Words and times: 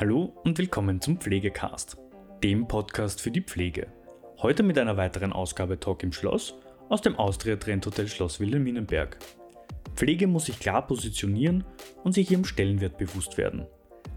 Hallo 0.00 0.32
und 0.44 0.56
willkommen 0.56 1.02
zum 1.02 1.20
Pflegecast, 1.20 1.98
dem 2.42 2.66
Podcast 2.66 3.20
für 3.20 3.30
die 3.30 3.42
Pflege. 3.42 3.88
Heute 4.38 4.62
mit 4.62 4.78
einer 4.78 4.96
weiteren 4.96 5.30
Ausgabe 5.30 5.78
Talk 5.78 6.02
im 6.02 6.14
Schloss 6.14 6.54
aus 6.88 7.02
dem 7.02 7.16
Austria 7.16 7.56
Trend 7.56 7.84
Hotel 7.84 8.08
Schloss 8.08 8.40
Wilhelminenberg. 8.40 9.18
Pflege 9.96 10.26
muss 10.26 10.46
sich 10.46 10.58
klar 10.58 10.86
positionieren 10.86 11.64
und 12.02 12.14
sich 12.14 12.30
ihrem 12.30 12.46
Stellenwert 12.46 12.96
bewusst 12.96 13.36
werden. 13.36 13.66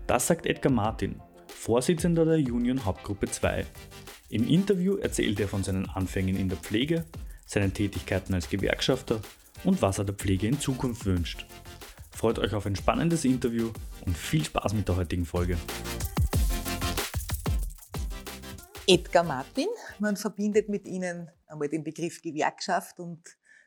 Das 0.08 0.26
sagt 0.26 0.46
Edgar 0.46 0.72
Martin, 0.72 1.20
Vorsitzender 1.48 2.24
der 2.24 2.38
Union 2.38 2.86
Hauptgruppe 2.86 3.28
2. 3.28 3.66
Im 4.30 4.48
Interview 4.48 4.96
erzählt 4.96 5.38
er 5.42 5.50
von 5.50 5.66
seinen 5.66 5.90
Anfängen 5.90 6.38
in 6.38 6.48
der 6.48 6.60
Pflege, 6.60 7.04
seinen 7.46 7.74
Tätigkeiten 7.74 8.34
als 8.34 8.50
Gewerkschafter 8.50 9.20
und 9.66 9.82
was 9.82 9.98
er 9.98 10.06
der 10.06 10.16
Pflege 10.16 10.48
in 10.48 10.62
Zukunft 10.62 11.06
wünscht. 11.06 11.46
Freut 12.14 12.40
euch 12.40 12.54
auf 12.54 12.66
ein 12.66 12.76
spannendes 12.76 13.26
Interview 13.26 13.72
und 14.06 14.18
viel 14.18 14.46
Spaß 14.46 14.74
mit 14.74 14.88
der 14.88 14.96
heutigen 14.96 15.26
Folge. 15.26 15.58
Edgar 18.88 19.24
Martin, 19.24 19.68
man 20.00 20.18
verbindet 20.18 20.70
mit 20.70 20.88
Ihnen 20.88 21.30
einmal 21.48 21.70
den 21.70 21.84
Begriff 21.84 22.22
Gewerkschaft 22.22 23.00
und 23.00 23.22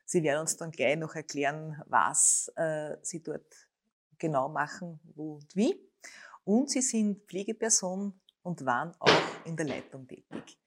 Sie 0.05 0.23
werden 0.23 0.43
uns 0.43 0.57
dann 0.57 0.71
gleich 0.71 0.97
noch 0.97 1.15
erklären, 1.15 1.83
was 1.87 2.53
äh, 2.57 2.97
Sie 3.03 3.23
dort 3.23 3.69
genau 4.19 4.49
machen, 4.49 5.01
wo 5.15 5.35
und 5.35 5.57
wie. 5.57 5.75
Und 6.45 6.71
Sie 6.71 6.83
sind 6.83 7.27
Pflegeperson 7.27 8.13
und 8.43 8.65
waren 8.65 8.95
auch 9.01 9.11
in 9.45 9.57
der 9.57 9.67
Leitung 9.67 10.07
tätig. 10.07 10.59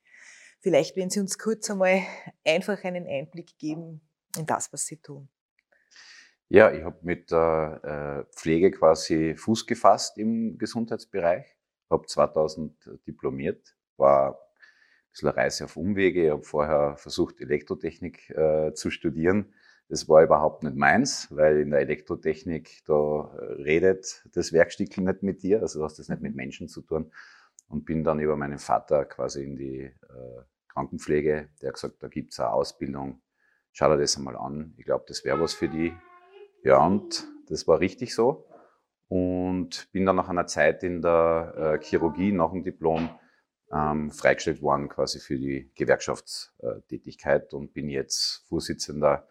Vielleicht, 0.59 0.95
wenn 0.97 1.09
Sie 1.09 1.21
uns 1.21 1.37
kurz 1.37 1.69
einmal 1.69 2.01
einfach 2.45 2.83
einen 2.83 3.07
Einblick 3.07 3.57
geben 3.57 4.01
in 4.37 4.45
das, 4.45 4.73
was 4.73 4.85
Sie 4.85 4.97
tun. 4.97 5.29
Ja, 6.51 6.71
ich 6.71 6.83
habe 6.83 6.97
mit 7.03 7.29
der 7.29 8.25
äh, 8.27 8.35
Pflege 8.35 8.71
quasi 8.71 9.35
Fuß 9.35 9.67
gefasst 9.67 10.17
im 10.17 10.57
Gesundheitsbereich, 10.57 11.45
habe 11.91 12.07
2000 12.07 12.73
diplomiert, 13.05 13.75
war 13.97 14.31
ein 14.31 15.11
bisschen 15.11 15.29
eine 15.29 15.37
Reise 15.37 15.65
auf 15.65 15.77
Umwege. 15.77 16.25
Ich 16.25 16.31
habe 16.31 16.41
vorher 16.41 16.97
versucht, 16.97 17.39
Elektrotechnik 17.39 18.31
äh, 18.31 18.73
zu 18.73 18.89
studieren. 18.89 19.53
Das 19.89 20.09
war 20.09 20.23
überhaupt 20.23 20.63
nicht 20.63 20.75
meins, 20.75 21.27
weil 21.29 21.59
in 21.59 21.69
der 21.69 21.81
Elektrotechnik, 21.81 22.83
da 22.85 23.31
redet 23.59 24.27
das 24.33 24.51
Werkstück 24.51 24.97
nicht 24.97 25.21
mit 25.21 25.43
dir, 25.43 25.61
also 25.61 25.79
du 25.79 25.85
hast 25.85 25.99
das 25.99 26.09
nicht 26.09 26.21
mit 26.21 26.35
Menschen 26.35 26.67
zu 26.67 26.81
tun. 26.81 27.11
Und 27.67 27.85
bin 27.85 28.03
dann 28.03 28.19
über 28.19 28.35
meinen 28.35 28.57
Vater 28.57 29.05
quasi 29.05 29.43
in 29.43 29.55
die 29.55 29.81
äh, 29.81 30.41
Krankenpflege, 30.69 31.49
der 31.61 31.67
hat 31.67 31.75
gesagt, 31.75 32.01
da 32.01 32.07
gibt's 32.07 32.39
eine 32.39 32.51
Ausbildung, 32.51 33.21
schau 33.71 33.89
dir 33.89 33.99
das 33.99 34.17
einmal 34.17 34.35
an. 34.35 34.73
Ich 34.77 34.85
glaube, 34.85 35.05
das 35.07 35.23
wäre 35.23 35.39
was 35.39 35.53
für 35.53 35.69
die. 35.69 35.93
Ja, 36.63 36.85
und 36.85 37.27
das 37.47 37.67
war 37.67 37.79
richtig 37.79 38.13
so. 38.13 38.45
Und 39.07 39.89
bin 39.91 40.05
dann 40.05 40.17
nach 40.17 40.29
einer 40.29 40.45
Zeit 40.45 40.83
in 40.83 41.01
der 41.01 41.79
äh, 41.81 41.83
Chirurgie 41.83 42.31
nach 42.31 42.51
dem 42.51 42.63
Diplom 42.63 43.09
ähm, 43.71 44.11
freigestellt 44.11 44.61
worden 44.61 44.89
quasi 44.89 45.19
für 45.19 45.37
die 45.37 45.71
Gewerkschaftstätigkeit 45.75 47.53
und 47.53 47.73
bin 47.73 47.89
jetzt 47.89 48.45
Vorsitzender 48.47 49.27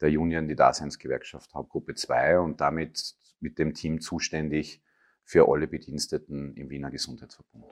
der 0.00 0.08
Union, 0.10 0.48
die 0.48 0.56
Daseinsgewerkschaft 0.56 1.54
Hauptgruppe 1.54 1.94
2 1.94 2.40
und 2.40 2.60
damit 2.60 3.14
mit 3.40 3.58
dem 3.58 3.74
Team 3.74 4.00
zuständig 4.00 4.82
für 5.24 5.48
alle 5.48 5.66
Bediensteten 5.66 6.54
im 6.56 6.68
Wiener 6.70 6.90
Gesundheitsverbund. 6.90 7.64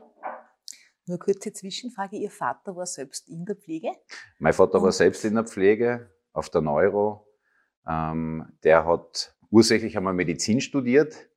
Nur 1.07 1.19
kurze 1.19 1.53
Zwischenfrage, 1.53 2.17
Ihr 2.17 2.31
Vater 2.31 2.77
war 2.77 2.87
selbst 2.87 3.29
in 3.29 3.45
der 3.45 3.57
Pflege? 3.57 3.91
Mein 4.39 4.53
Vater 4.53 4.79
und? 4.79 4.85
war 4.85 4.93
selbst 4.93 5.25
in 5.25 5.35
der 5.35 5.45
Pflege, 5.45 6.11
auf 6.33 6.49
der 6.49 6.61
Neuro, 6.61 7.27
ähm, 7.87 8.47
der 8.65 8.85
hat 8.87 9.35
ursächlich 9.51 9.97
einmal 9.97 10.15
Medizin 10.15 10.61
studiert 10.61 11.29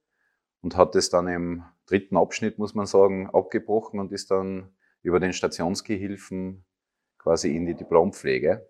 und 0.61 0.77
hat 0.77 0.95
es 0.95 1.09
dann 1.09 1.27
im 1.27 1.63
dritten 1.85 2.17
Abschnitt, 2.17 2.57
muss 2.57 2.75
man 2.75 2.85
sagen, 2.85 3.29
abgebrochen 3.29 3.99
und 3.99 4.11
ist 4.11 4.31
dann 4.31 4.75
über 5.01 5.19
den 5.19 5.33
Stationsgehilfen 5.33 6.66
quasi 7.17 7.56
in 7.56 7.66
die 7.66 7.75
Diplompflege 7.75 8.67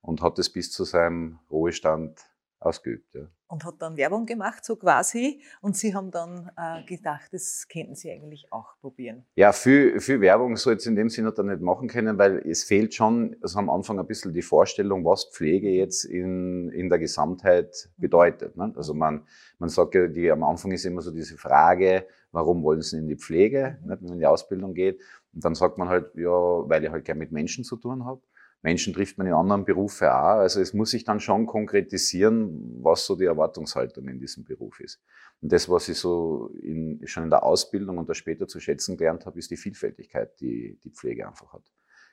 und 0.00 0.22
hat 0.22 0.38
es 0.38 0.50
bis 0.52 0.70
zu 0.70 0.84
seinem 0.84 1.38
Ruhestand 1.50 2.27
ausgeübt. 2.60 3.14
Ja. 3.14 3.28
Und 3.46 3.64
hat 3.64 3.76
dann 3.80 3.96
Werbung 3.96 4.26
gemacht, 4.26 4.64
so 4.64 4.76
quasi. 4.76 5.40
Und 5.62 5.76
Sie 5.76 5.94
haben 5.94 6.10
dann 6.10 6.50
äh, 6.56 6.84
gedacht, 6.84 7.32
das 7.32 7.66
könnten 7.72 7.94
Sie 7.94 8.10
eigentlich 8.10 8.52
auch 8.52 8.76
probieren. 8.80 9.24
Ja, 9.36 9.52
viel, 9.52 10.00
viel 10.00 10.20
Werbung 10.20 10.56
soll 10.56 10.74
jetzt 10.74 10.86
in 10.86 10.96
dem 10.96 11.08
Sinne 11.08 11.32
dann 11.32 11.46
nicht 11.46 11.60
machen 11.60 11.88
können, 11.88 12.18
weil 12.18 12.38
es 12.46 12.64
fehlt 12.64 12.94
schon 12.94 13.36
also 13.40 13.58
am 13.58 13.70
Anfang 13.70 13.98
ein 13.98 14.06
bisschen 14.06 14.34
die 14.34 14.42
Vorstellung, 14.42 15.04
was 15.04 15.30
Pflege 15.32 15.70
jetzt 15.70 16.04
in, 16.04 16.68
in 16.70 16.88
der 16.90 16.98
Gesamtheit 16.98 17.88
mhm. 17.96 18.02
bedeutet. 18.02 18.56
Ne? 18.56 18.72
Also 18.76 18.92
man, 18.92 19.26
man 19.58 19.68
sagt 19.68 19.94
ja, 19.94 20.06
die, 20.08 20.30
am 20.30 20.42
Anfang 20.42 20.72
ist 20.72 20.84
immer 20.84 21.00
so 21.00 21.10
diese 21.10 21.38
Frage, 21.38 22.06
warum 22.32 22.62
wollen 22.62 22.82
Sie 22.82 22.98
in 22.98 23.06
die 23.06 23.16
Pflege, 23.16 23.78
mhm. 23.80 23.88
nicht, 23.88 24.00
wenn 24.00 24.08
man 24.08 24.14
in 24.14 24.20
die 24.20 24.26
Ausbildung 24.26 24.74
geht. 24.74 25.00
Und 25.32 25.44
dann 25.44 25.54
sagt 25.54 25.78
man 25.78 25.88
halt, 25.88 26.14
ja, 26.16 26.28
weil 26.30 26.84
ich 26.84 26.90
halt 26.90 27.04
gerne 27.04 27.20
mit 27.20 27.32
Menschen 27.32 27.64
zu 27.64 27.76
tun 27.76 28.04
habe. 28.04 28.20
Menschen 28.62 28.92
trifft 28.92 29.18
man 29.18 29.26
in 29.26 29.34
anderen 29.34 29.64
Berufen 29.64 30.08
auch. 30.08 30.38
Also 30.40 30.60
es 30.60 30.74
muss 30.74 30.90
sich 30.90 31.04
dann 31.04 31.20
schon 31.20 31.46
konkretisieren, 31.46 32.78
was 32.82 33.06
so 33.06 33.14
die 33.14 33.24
Erwartungshaltung 33.24 34.08
in 34.08 34.18
diesem 34.18 34.44
Beruf 34.44 34.80
ist. 34.80 35.00
Und 35.40 35.52
das, 35.52 35.68
was 35.68 35.88
ich 35.88 35.98
so 35.98 36.48
in, 36.60 37.00
schon 37.06 37.24
in 37.24 37.30
der 37.30 37.44
Ausbildung 37.44 37.98
und 37.98 38.08
da 38.08 38.14
später 38.14 38.48
zu 38.48 38.58
schätzen 38.58 38.96
gelernt 38.96 39.26
habe, 39.26 39.38
ist 39.38 39.50
die 39.50 39.56
Vielfältigkeit, 39.56 40.40
die 40.40 40.78
die 40.82 40.90
Pflege 40.90 41.26
einfach 41.26 41.52
hat. 41.52 41.62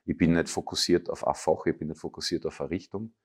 Ich 0.05 0.17
bin 0.17 0.33
nicht 0.33 0.49
fokussiert 0.49 1.09
auf 1.09 1.25
ein 1.25 1.33
Fach, 1.33 1.65
ich 1.65 1.77
bin 1.77 1.87
nicht 1.87 1.99
fokussiert 1.99 2.45
auf 2.45 2.61
eine 2.61 2.69
Richtung. 2.69 3.15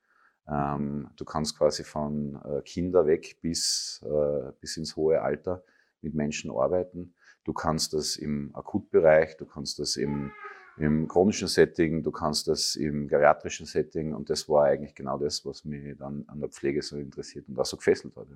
Ähm, 0.49 1.09
du 1.15 1.23
kannst 1.23 1.57
quasi 1.57 1.83
von 1.83 2.41
äh, 2.43 2.61
Kinder 2.63 3.05
weg 3.05 3.37
bis, 3.41 4.03
äh, 4.03 4.51
bis 4.59 4.77
ins 4.77 4.95
hohe 4.95 5.21
Alter 5.21 5.63
mit 6.01 6.15
Menschen 6.15 6.49
arbeiten. 6.49 7.13
Du 7.43 7.53
kannst 7.53 7.93
das 7.93 8.15
im 8.15 8.55
Akutbereich, 8.55 9.37
du 9.37 9.45
kannst 9.45 9.77
das 9.77 9.95
im 9.95 10.31
im 10.77 11.07
chronischen 11.07 11.47
Setting, 11.47 12.03
du 12.03 12.11
kannst 12.11 12.47
das 12.47 12.75
im 12.75 13.07
geriatrischen 13.07 13.65
Setting 13.65 14.13
und 14.13 14.29
das 14.29 14.47
war 14.47 14.65
eigentlich 14.65 14.95
genau 14.95 15.17
das, 15.17 15.45
was 15.45 15.65
mich 15.65 15.97
dann 15.97 16.23
an 16.27 16.39
der 16.39 16.49
Pflege 16.49 16.81
so 16.81 16.97
interessiert 16.97 17.47
und 17.49 17.59
auch 17.59 17.65
so 17.65 17.77
gefesselt 17.77 18.15
hat. 18.15 18.27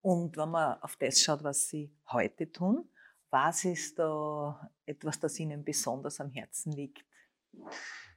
Und 0.00 0.36
wenn 0.36 0.50
man 0.50 0.82
auf 0.82 0.96
das 0.96 1.20
schaut, 1.20 1.44
was 1.44 1.68
Sie 1.68 1.92
heute 2.10 2.50
tun, 2.50 2.88
was 3.30 3.64
ist 3.64 3.98
da 3.98 4.70
etwas, 4.84 5.20
das 5.20 5.38
Ihnen 5.38 5.64
besonders 5.64 6.20
am 6.20 6.30
Herzen 6.30 6.72
liegt? 6.72 7.04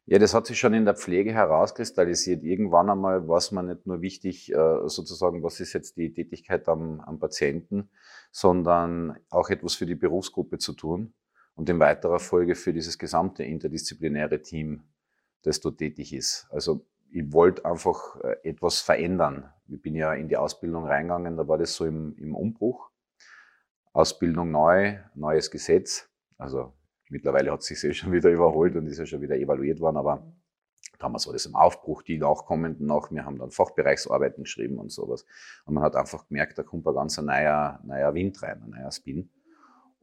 Ja, 0.07 0.19
das 0.19 0.33
hat 0.33 0.45
sich 0.45 0.59
schon 0.59 0.73
in 0.73 0.85
der 0.85 0.95
Pflege 0.95 1.33
herauskristallisiert. 1.33 2.43
Irgendwann 2.43 2.89
einmal 2.89 3.27
war 3.27 3.37
es 3.37 3.51
mir 3.51 3.63
nicht 3.63 3.87
nur 3.87 4.01
wichtig, 4.01 4.51
äh, 4.51 4.87
sozusagen, 4.87 5.41
was 5.41 5.59
ist 5.59 5.73
jetzt 5.73 5.97
die 5.97 6.13
Tätigkeit 6.13 6.67
am, 6.67 6.99
am 7.01 7.17
Patienten, 7.19 7.89
sondern 8.31 9.17
auch 9.29 9.49
etwas 9.49 9.75
für 9.75 9.85
die 9.85 9.95
Berufsgruppe 9.95 10.57
zu 10.57 10.73
tun 10.73 11.13
und 11.55 11.69
in 11.69 11.79
weiterer 11.79 12.19
Folge 12.19 12.55
für 12.55 12.73
dieses 12.73 12.97
gesamte 12.99 13.43
interdisziplinäre 13.43 14.41
Team, 14.41 14.83
das 15.43 15.59
dort 15.61 15.77
tätig 15.77 16.13
ist. 16.13 16.47
Also 16.51 16.85
ich 17.11 17.31
wollte 17.31 17.65
einfach 17.65 18.19
äh, 18.21 18.35
etwas 18.43 18.79
verändern. 18.79 19.49
Ich 19.67 19.81
bin 19.81 19.95
ja 19.95 20.13
in 20.13 20.27
die 20.27 20.37
Ausbildung 20.37 20.85
reingegangen, 20.85 21.37
da 21.37 21.47
war 21.47 21.57
das 21.57 21.73
so 21.73 21.85
im, 21.85 22.15
im 22.17 22.35
Umbruch. 22.35 22.89
Ausbildung 23.93 24.51
neu, 24.51 24.97
neues 25.15 25.49
Gesetz. 25.49 26.09
Also 26.37 26.73
mittlerweile 27.09 27.51
hat 27.51 27.61
es 27.61 27.67
sich 27.67 27.83
eh 27.89 27.93
schon 27.93 28.11
wieder 28.11 28.29
überholt 28.29 28.75
und 28.75 28.87
ist 28.87 28.99
ja 28.99 29.05
schon 29.05 29.21
wieder 29.21 29.37
evaluiert 29.37 29.79
worden, 29.79 29.97
aber 29.97 30.35
damals 30.99 31.25
war 31.25 31.33
das 31.33 31.45
im 31.45 31.55
Aufbruch, 31.55 32.01
die 32.01 32.17
Nachkommenden 32.17 32.85
nach 32.85 33.11
mir 33.11 33.25
haben 33.25 33.37
dann 33.37 33.51
Fachbereichsarbeiten 33.51 34.43
geschrieben 34.43 34.77
und 34.77 34.91
sowas. 34.91 35.25
Und 35.65 35.75
man 35.75 35.83
hat 35.83 35.95
einfach 35.95 36.27
gemerkt, 36.27 36.57
da 36.57 36.63
kommt 36.63 36.85
ein 36.85 36.93
ganz 36.93 37.17
neuer, 37.17 37.79
neuer 37.83 38.13
Wind 38.13 38.41
rein, 38.43 38.61
ein 38.61 38.69
neuer 38.71 38.91
Spin. 38.91 39.29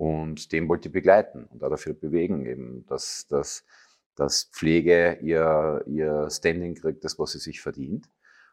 Und 0.03 0.51
den 0.51 0.69
wollte 0.69 0.89
ich 0.89 0.93
begleiten 0.93 1.45
und 1.45 1.63
dafür 1.63 1.95
bewegen, 1.95 2.45
eben, 2.45 2.85
dass, 2.87 3.29
dass, 3.29 3.65
dass 4.17 4.51
Pflege 4.53 5.19
ihr, 5.23 5.85
ihr 5.87 6.29
Standing 6.29 6.75
kriegt, 6.75 7.05
das, 7.05 7.21
was 7.21 7.31
sie 7.31 7.39
sich 7.39 7.61
verdient. 7.61 8.11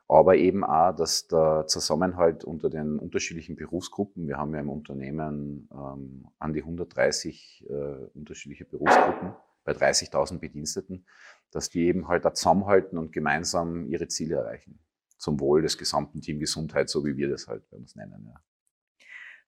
Aber 0.08 0.36
eben 0.36 0.64
auch, 0.64 0.96
dass 0.96 1.28
der 1.28 1.66
Zusammenhalt 1.66 2.44
unter 2.44 2.70
den 2.70 3.00
unterschiedlichen 3.00 3.56
Berufsgruppen, 3.56 4.28
wir 4.28 4.38
haben 4.38 4.54
ja 4.54 4.60
im 4.60 4.70
Unternehmen 4.70 5.68
ähm, 5.74 6.28
an 6.38 6.54
die 6.54 6.62
130 6.62 7.66
äh, 7.68 7.74
unterschiedliche 8.14 8.66
Berufsgruppen 8.66 9.34
bei 9.64 9.72
30.000 9.72 10.38
Bediensteten, 10.38 11.08
dass 11.50 11.72
die 11.72 11.88
eben 11.88 12.08
halt 12.08 12.26
da 12.26 12.34
zusammenhalten 12.36 12.96
und 13.00 13.12
gemeinsam 13.12 13.88
ihre 13.88 14.08
Ziele 14.08 14.36
erreichen. 14.36 14.78
Zum 15.18 15.40
Wohl 15.40 15.64
des 15.64 15.80
gesamten 15.80 16.22
Team 16.22 16.40
Gesundheit, 16.40 16.92
so 16.92 17.04
wie 17.06 17.18
wir 17.18 17.28
das 17.28 17.48
halt 17.48 17.68
bei 17.72 17.78
uns 17.78 17.96
nennen. 17.96 18.28
Ja. 18.28 18.40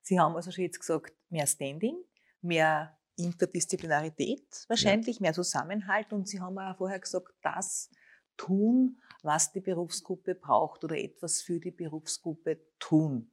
Sie 0.01 0.19
haben 0.19 0.35
also 0.35 0.51
schon 0.51 0.63
jetzt 0.63 0.79
gesagt, 0.79 1.13
mehr 1.29 1.47
Standing, 1.47 1.97
mehr 2.41 2.97
Interdisziplinarität 3.15 4.65
wahrscheinlich, 4.67 5.17
ja. 5.17 5.21
mehr 5.21 5.33
Zusammenhalt 5.33 6.11
und 6.13 6.27
Sie 6.27 6.39
haben 6.39 6.57
auch 6.57 6.77
vorher 6.77 6.99
gesagt, 6.99 7.33
das 7.41 7.89
tun, 8.37 8.99
was 9.21 9.51
die 9.51 9.61
Berufsgruppe 9.61 10.35
braucht 10.35 10.83
oder 10.83 10.97
etwas 10.97 11.41
für 11.41 11.59
die 11.59 11.71
Berufsgruppe 11.71 12.59
tun. 12.79 13.31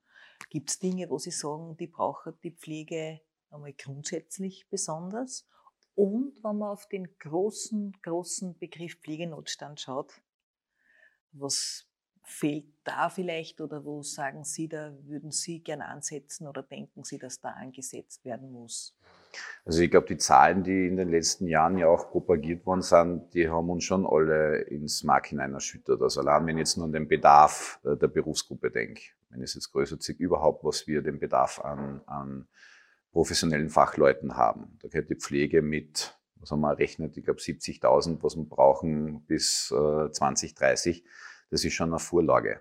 Gibt 0.50 0.70
es 0.70 0.78
Dinge, 0.78 1.08
wo 1.10 1.18
Sie 1.18 1.30
sagen, 1.30 1.76
die 1.76 1.86
braucht 1.86 2.26
die 2.42 2.50
Pflege 2.50 3.20
einmal 3.50 3.72
grundsätzlich 3.72 4.68
besonders? 4.68 5.46
Und 5.94 6.36
wenn 6.44 6.58
man 6.58 6.70
auf 6.70 6.86
den 6.88 7.18
großen, 7.18 7.92
großen 8.02 8.56
Begriff 8.58 9.00
Pflegenotstand 9.00 9.80
schaut, 9.80 10.12
was 11.32 11.87
fehlt 12.28 12.66
da 12.84 13.08
vielleicht 13.08 13.60
oder 13.60 13.84
wo 13.84 14.02
sagen 14.02 14.44
Sie, 14.44 14.68
da 14.68 14.92
würden 15.04 15.30
Sie 15.30 15.60
gern 15.60 15.80
ansetzen 15.80 16.46
oder 16.46 16.62
denken 16.62 17.04
Sie, 17.04 17.18
dass 17.18 17.40
da 17.40 17.50
angesetzt 17.50 18.24
werden 18.24 18.52
muss? 18.52 18.96
Also 19.64 19.82
ich 19.82 19.90
glaube, 19.90 20.06
die 20.06 20.16
Zahlen, 20.16 20.62
die 20.62 20.86
in 20.86 20.96
den 20.96 21.10
letzten 21.10 21.46
Jahren 21.46 21.78
ja 21.78 21.88
auch 21.88 22.10
propagiert 22.10 22.64
worden 22.66 22.82
sind, 22.82 23.34
die 23.34 23.48
haben 23.48 23.68
uns 23.70 23.84
schon 23.84 24.06
alle 24.06 24.62
ins 24.62 25.04
Mark 25.04 25.26
hinein 25.28 25.54
erschüttert. 25.54 26.00
Also 26.02 26.20
allein 26.20 26.46
wenn 26.46 26.56
ich 26.56 26.60
jetzt 26.60 26.76
nur 26.76 26.86
an 26.86 26.92
den 26.92 27.08
Bedarf 27.08 27.80
äh, 27.84 27.96
der 27.96 28.08
Berufsgruppe 28.08 28.70
denke, 28.70 29.02
wenn 29.30 29.42
es 29.42 29.54
jetzt 29.54 29.72
größer 29.72 29.98
zieht, 29.98 30.20
überhaupt, 30.20 30.64
was 30.64 30.86
wir 30.86 31.02
den 31.02 31.18
Bedarf 31.18 31.60
an, 31.60 32.00
an 32.06 32.48
professionellen 33.12 33.70
Fachleuten 33.70 34.36
haben. 34.36 34.78
Da 34.82 34.88
geht 34.88 35.10
die 35.10 35.16
Pflege 35.16 35.62
mit, 35.62 36.16
was 36.36 36.50
haben 36.50 36.60
wir 36.60 36.70
errechnet, 36.70 37.16
ich 37.16 37.24
glaube 37.24 37.40
70.000, 37.40 38.22
was 38.22 38.36
wir 38.36 38.44
brauchen 38.44 39.22
bis 39.26 39.70
äh, 39.70 40.10
2030. 40.10 41.04
Das 41.50 41.64
ist 41.64 41.74
schon 41.74 41.90
eine 41.90 41.98
Vorlage. 41.98 42.60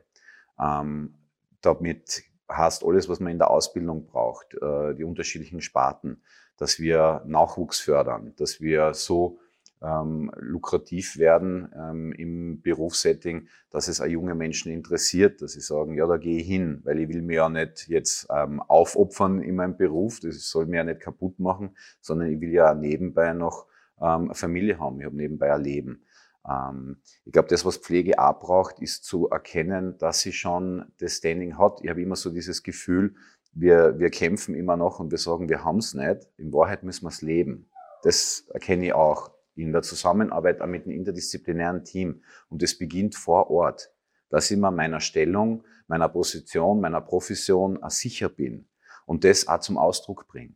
Ähm, 0.60 1.16
damit 1.62 2.24
heißt 2.52 2.84
alles, 2.86 3.10
was 3.10 3.20
man 3.20 3.32
in 3.32 3.40
der 3.40 3.50
Ausbildung 3.50 4.06
braucht, 4.06 4.54
äh, 4.56 4.96
die 4.96 5.04
unterschiedlichen 5.04 5.62
Sparten, 5.62 6.22
dass 6.58 6.80
wir 6.80 7.22
Nachwuchs 7.26 7.80
fördern, 7.80 8.34
dass 8.38 8.62
wir 8.62 8.94
so 8.94 9.40
ähm, 9.82 10.32
lukrativ 10.38 11.18
werden 11.18 11.70
ähm, 11.76 12.12
im 12.14 12.62
Berufssetting, 12.62 13.48
dass 13.70 13.88
es 13.88 14.02
auch 14.02 14.08
junge 14.08 14.34
Menschen 14.34 14.72
interessiert, 14.72 15.42
dass 15.42 15.52
sie 15.52 15.62
sagen, 15.62 15.96
ja, 15.96 16.08
da 16.08 16.18
gehe 16.18 16.40
ich 16.40 16.48
hin, 16.48 16.82
weil 16.84 17.00
ich 17.00 17.10
will 17.10 17.22
mir 17.22 17.36
ja 17.36 17.50
nicht 17.50 17.88
jetzt 17.88 18.28
ähm, 18.34 18.60
aufopfern 18.62 19.42
in 19.42 19.56
meinem 19.56 19.78
Beruf, 19.78 20.20
das 20.20 20.50
soll 20.50 20.66
mir 20.66 20.78
ja 20.78 20.84
nicht 20.84 21.02
kaputt 21.02 21.40
machen, 21.40 21.76
sondern 22.02 22.32
ich 22.32 22.42
will 22.42 22.52
ja 22.52 22.74
nebenbei 22.74 23.34
noch 23.34 23.68
ähm, 24.00 24.26
eine 24.26 24.34
Familie 24.34 24.80
haben, 24.80 25.00
ich 25.00 25.06
habe 25.06 25.16
nebenbei 25.16 25.54
ein 25.54 25.64
Leben. 25.64 26.04
Ähm, 26.50 27.02
ich 27.26 27.34
glaube, 27.34 27.50
das, 27.50 27.66
was 27.66 27.78
Pflege 27.78 28.20
auch 28.20 28.40
braucht, 28.40 28.80
ist 28.80 29.04
zu 29.04 29.30
erkennen, 29.30 29.98
dass 29.98 30.22
sie 30.22 30.32
schon 30.32 30.92
das 31.00 31.18
Standing 31.18 31.58
hat. 31.58 31.80
Ich 31.84 31.90
habe 31.90 32.02
immer 32.02 32.16
so 32.16 32.30
dieses 32.30 32.64
Gefühl, 32.64 33.16
wir, 33.52 33.98
wir 34.00 34.10
kämpfen 34.10 34.56
immer 34.56 34.78
noch 34.78 35.00
und 35.00 35.12
wir 35.12 35.18
sagen, 35.18 35.50
wir 35.50 35.64
haben 35.64 35.80
es 35.80 35.94
nicht. 35.94 36.28
In 36.38 36.54
Wahrheit 36.54 36.84
müssen 36.84 37.06
wir 37.06 37.10
es 37.10 37.22
leben. 37.22 37.70
Das 38.04 38.48
erkenne 38.54 38.88
ich 38.88 38.94
auch 38.94 39.32
in 39.56 39.72
der 39.72 39.82
Zusammenarbeit 39.82 40.62
auch 40.62 40.68
mit 40.68 40.86
einem 40.86 40.96
interdisziplinären 40.96 41.84
Team. 41.84 42.22
Und 42.50 42.62
das 42.62 42.78
beginnt 42.78 43.16
vor 43.16 43.50
Ort, 43.50 43.92
dass 44.30 44.52
ich 44.52 44.58
mir 44.58 44.72
meiner 44.72 45.00
Stellung, 45.00 45.64
meiner 45.88 46.10
Position, 46.10 46.80
meiner 46.80 47.02
Profession 47.02 47.80
sicher 47.88 48.30
bin 48.30 48.68
und 49.06 49.24
das 49.24 49.48
auch 49.48 49.60
zum 49.60 49.78
Ausdruck 49.78 50.28
bringe. 50.28 50.54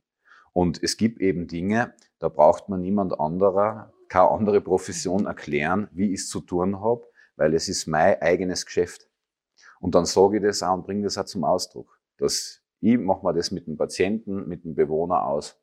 Und 0.53 0.83
es 0.83 0.97
gibt 0.97 1.21
eben 1.21 1.47
Dinge, 1.47 1.93
da 2.19 2.29
braucht 2.29 2.69
man 2.69 2.81
niemand 2.81 3.19
anderer, 3.19 3.93
keine 4.11 4.29
andere 4.29 4.59
Profession 4.59 5.25
erklären, 5.25 5.87
wie 5.93 6.11
ich 6.11 6.19
es 6.19 6.27
zu 6.27 6.41
tun 6.41 6.81
habe, 6.81 7.07
weil 7.37 7.53
es 7.53 7.69
ist 7.69 7.87
mein 7.87 8.21
eigenes 8.21 8.65
Geschäft. 8.65 9.09
Und 9.79 9.95
dann 9.95 10.03
sage 10.03 10.37
ich 10.37 10.43
das 10.43 10.61
auch 10.63 10.73
und 10.73 10.83
bringe 10.83 11.03
das 11.03 11.17
auch 11.17 11.23
zum 11.23 11.45
Ausdruck. 11.45 11.97
Dass 12.17 12.61
ich 12.81 12.97
mache 12.97 13.25
mir 13.25 13.33
das 13.33 13.51
mit 13.51 13.67
dem 13.67 13.77
Patienten, 13.77 14.49
mit 14.49 14.65
dem 14.65 14.75
Bewohner 14.75 15.25
aus. 15.25 15.57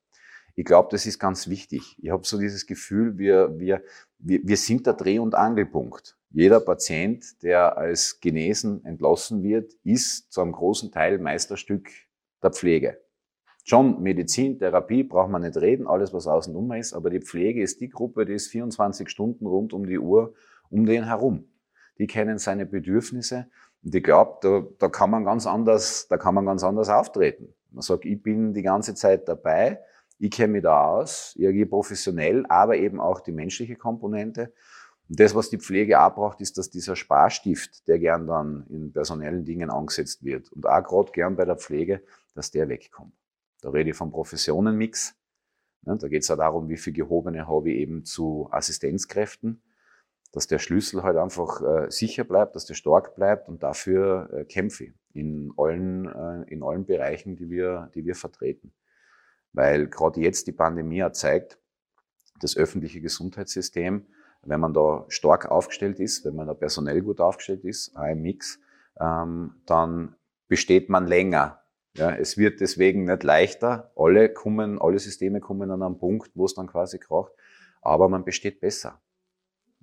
Ich 0.54 0.64
glaube, 0.64 0.88
das 0.90 1.04
ist 1.04 1.18
ganz 1.18 1.48
wichtig. 1.48 1.94
Ich 2.00 2.08
habe 2.08 2.26
so 2.26 2.38
dieses 2.38 2.64
Gefühl, 2.64 3.18
wir, 3.18 3.60
wir, 3.60 3.82
wir, 4.18 4.40
wir 4.42 4.56
sind 4.56 4.86
der 4.86 4.94
Dreh- 4.94 5.18
und 5.18 5.34
Angelpunkt. 5.34 6.16
Jeder 6.30 6.60
Patient, 6.60 7.42
der 7.42 7.76
als 7.76 8.18
genesen 8.18 8.82
entlassen 8.86 9.42
wird, 9.42 9.74
ist 9.84 10.32
zu 10.32 10.40
einem 10.40 10.52
großen 10.52 10.90
Teil 10.90 11.18
Meisterstück 11.18 11.90
der 12.42 12.52
Pflege. 12.52 12.98
Schon 13.68 14.02
Medizin, 14.02 14.58
Therapie 14.58 15.02
braucht 15.02 15.28
man 15.28 15.42
nicht 15.42 15.58
reden, 15.58 15.86
alles 15.86 16.14
was 16.14 16.26
außen 16.26 16.56
um 16.56 16.72
ist, 16.72 16.94
aber 16.94 17.10
die 17.10 17.20
Pflege 17.20 17.62
ist 17.62 17.82
die 17.82 17.90
Gruppe, 17.90 18.24
die 18.24 18.32
ist 18.32 18.48
24 18.48 19.10
Stunden 19.10 19.44
rund 19.44 19.74
um 19.74 19.84
die 19.84 19.98
Uhr 19.98 20.32
um 20.70 20.86
den 20.86 21.04
herum. 21.04 21.44
Die 21.98 22.06
kennen 22.06 22.38
seine 22.38 22.64
Bedürfnisse 22.64 23.50
und 23.84 23.94
ich 23.94 24.02
glaube, 24.02 24.38
da, 24.40 24.66
da 24.78 24.88
kann 24.88 25.10
man 25.10 25.26
ganz 25.26 25.46
anders, 25.46 26.08
da 26.08 26.16
kann 26.16 26.34
man 26.34 26.46
ganz 26.46 26.64
anders 26.64 26.88
auftreten. 26.88 27.52
Man 27.70 27.82
sagt, 27.82 28.06
ich 28.06 28.22
bin 28.22 28.54
die 28.54 28.62
ganze 28.62 28.94
Zeit 28.94 29.28
dabei, 29.28 29.80
ich 30.18 30.30
kenne 30.30 30.54
mich 30.54 30.62
da 30.62 30.86
aus, 30.86 31.36
ich 31.36 31.46
agiere 31.46 31.68
professionell, 31.68 32.46
aber 32.48 32.78
eben 32.78 33.00
auch 33.00 33.20
die 33.20 33.32
menschliche 33.32 33.76
Komponente. 33.76 34.50
Und 35.10 35.20
das, 35.20 35.34
was 35.34 35.50
die 35.50 35.58
Pflege 35.58 36.00
auch 36.00 36.14
braucht, 36.14 36.40
ist, 36.40 36.56
dass 36.56 36.70
dieser 36.70 36.96
Sparstift, 36.96 37.86
der 37.86 37.98
gern 37.98 38.26
dann 38.26 38.64
in 38.70 38.92
personellen 38.94 39.44
Dingen 39.44 39.68
angesetzt 39.68 40.24
wird 40.24 40.50
und 40.52 40.66
auch 40.66 40.82
gerade 40.82 41.12
gern 41.12 41.36
bei 41.36 41.44
der 41.44 41.56
Pflege, 41.56 42.00
dass 42.34 42.50
der 42.50 42.70
wegkommt. 42.70 43.12
Da 43.60 43.70
rede 43.70 43.90
ich 43.90 43.96
vom 43.96 44.10
Professionenmix. 44.10 45.14
Da 45.82 46.08
geht 46.08 46.22
es 46.22 46.28
ja 46.28 46.36
darum, 46.36 46.68
wie 46.68 46.76
viel 46.76 46.92
gehobene 46.92 47.46
habe 47.46 47.70
ich 47.70 47.78
eben 47.78 48.04
zu 48.04 48.48
Assistenzkräften, 48.50 49.62
dass 50.32 50.46
der 50.46 50.58
Schlüssel 50.58 51.02
halt 51.02 51.16
einfach 51.16 51.62
äh, 51.62 51.90
sicher 51.90 52.24
bleibt, 52.24 52.56
dass 52.56 52.66
der 52.66 52.74
stark 52.74 53.14
bleibt 53.14 53.48
und 53.48 53.62
dafür 53.62 54.28
äh, 54.32 54.44
kämpfe 54.44 54.84
ich 54.84 54.94
in 55.14 55.52
allen, 55.56 56.06
äh, 56.06 56.52
in 56.52 56.62
allen 56.62 56.84
Bereichen, 56.84 57.36
die 57.36 57.48
wir, 57.48 57.90
die 57.94 58.04
wir 58.04 58.14
vertreten. 58.14 58.74
Weil 59.52 59.88
gerade 59.88 60.20
jetzt 60.20 60.46
die 60.46 60.52
Pandemie 60.52 61.02
hat 61.02 61.16
zeigt, 61.16 61.58
das 62.40 62.56
öffentliche 62.56 63.00
Gesundheitssystem, 63.00 64.06
wenn 64.42 64.60
man 64.60 64.74
da 64.74 65.04
stark 65.08 65.50
aufgestellt 65.50 65.98
ist, 66.00 66.24
wenn 66.24 66.36
man 66.36 66.46
da 66.46 66.54
personell 66.54 67.00
gut 67.00 67.20
aufgestellt 67.20 67.64
ist, 67.64 67.96
Mix, 68.14 68.60
ähm, 69.00 69.54
dann 69.66 70.16
besteht 70.48 70.88
man 70.88 71.06
länger 71.06 71.57
ja, 71.98 72.14
es 72.14 72.38
wird 72.38 72.60
deswegen 72.60 73.04
nicht 73.04 73.24
leichter. 73.24 73.90
Alle 73.96 74.32
kommen, 74.32 74.80
alle 74.80 74.98
Systeme 74.98 75.40
kommen 75.40 75.70
an 75.70 75.82
einen 75.82 75.98
Punkt, 75.98 76.30
wo 76.34 76.44
es 76.44 76.54
dann 76.54 76.68
quasi 76.68 76.98
kracht. 76.98 77.32
Aber 77.82 78.08
man 78.08 78.24
besteht 78.24 78.60
besser. 78.60 79.00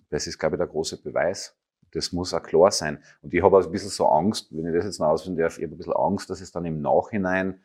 Das 0.10 0.26
ist, 0.26 0.40
glaube 0.40 0.56
ich, 0.56 0.60
der 0.60 0.68
große 0.68 1.02
Beweis. 1.02 1.58
Das 1.92 2.14
muss 2.14 2.34
auch 2.34 2.42
klar 2.42 2.72
sein. 2.72 3.00
Und 3.22 3.34
ich 3.34 3.44
habe 3.44 3.58
auch 3.58 3.66
ein 3.66 3.72
bisschen 3.72 3.90
so 3.90 4.08
Angst, 4.08 4.48
wenn 4.52 4.66
ich 4.66 4.74
das 4.74 4.86
jetzt 4.86 5.00
noch 5.00 5.08
ausführen 5.08 5.38
darf, 5.38 5.58
ich 5.58 5.64
habe 5.66 5.76
ein 5.76 5.78
bisschen 5.78 5.94
Angst, 5.94 6.30
dass 6.30 6.42
es 6.42 6.52
dann 6.52 6.66
im 6.66 6.82
Nachhinein 6.82 7.62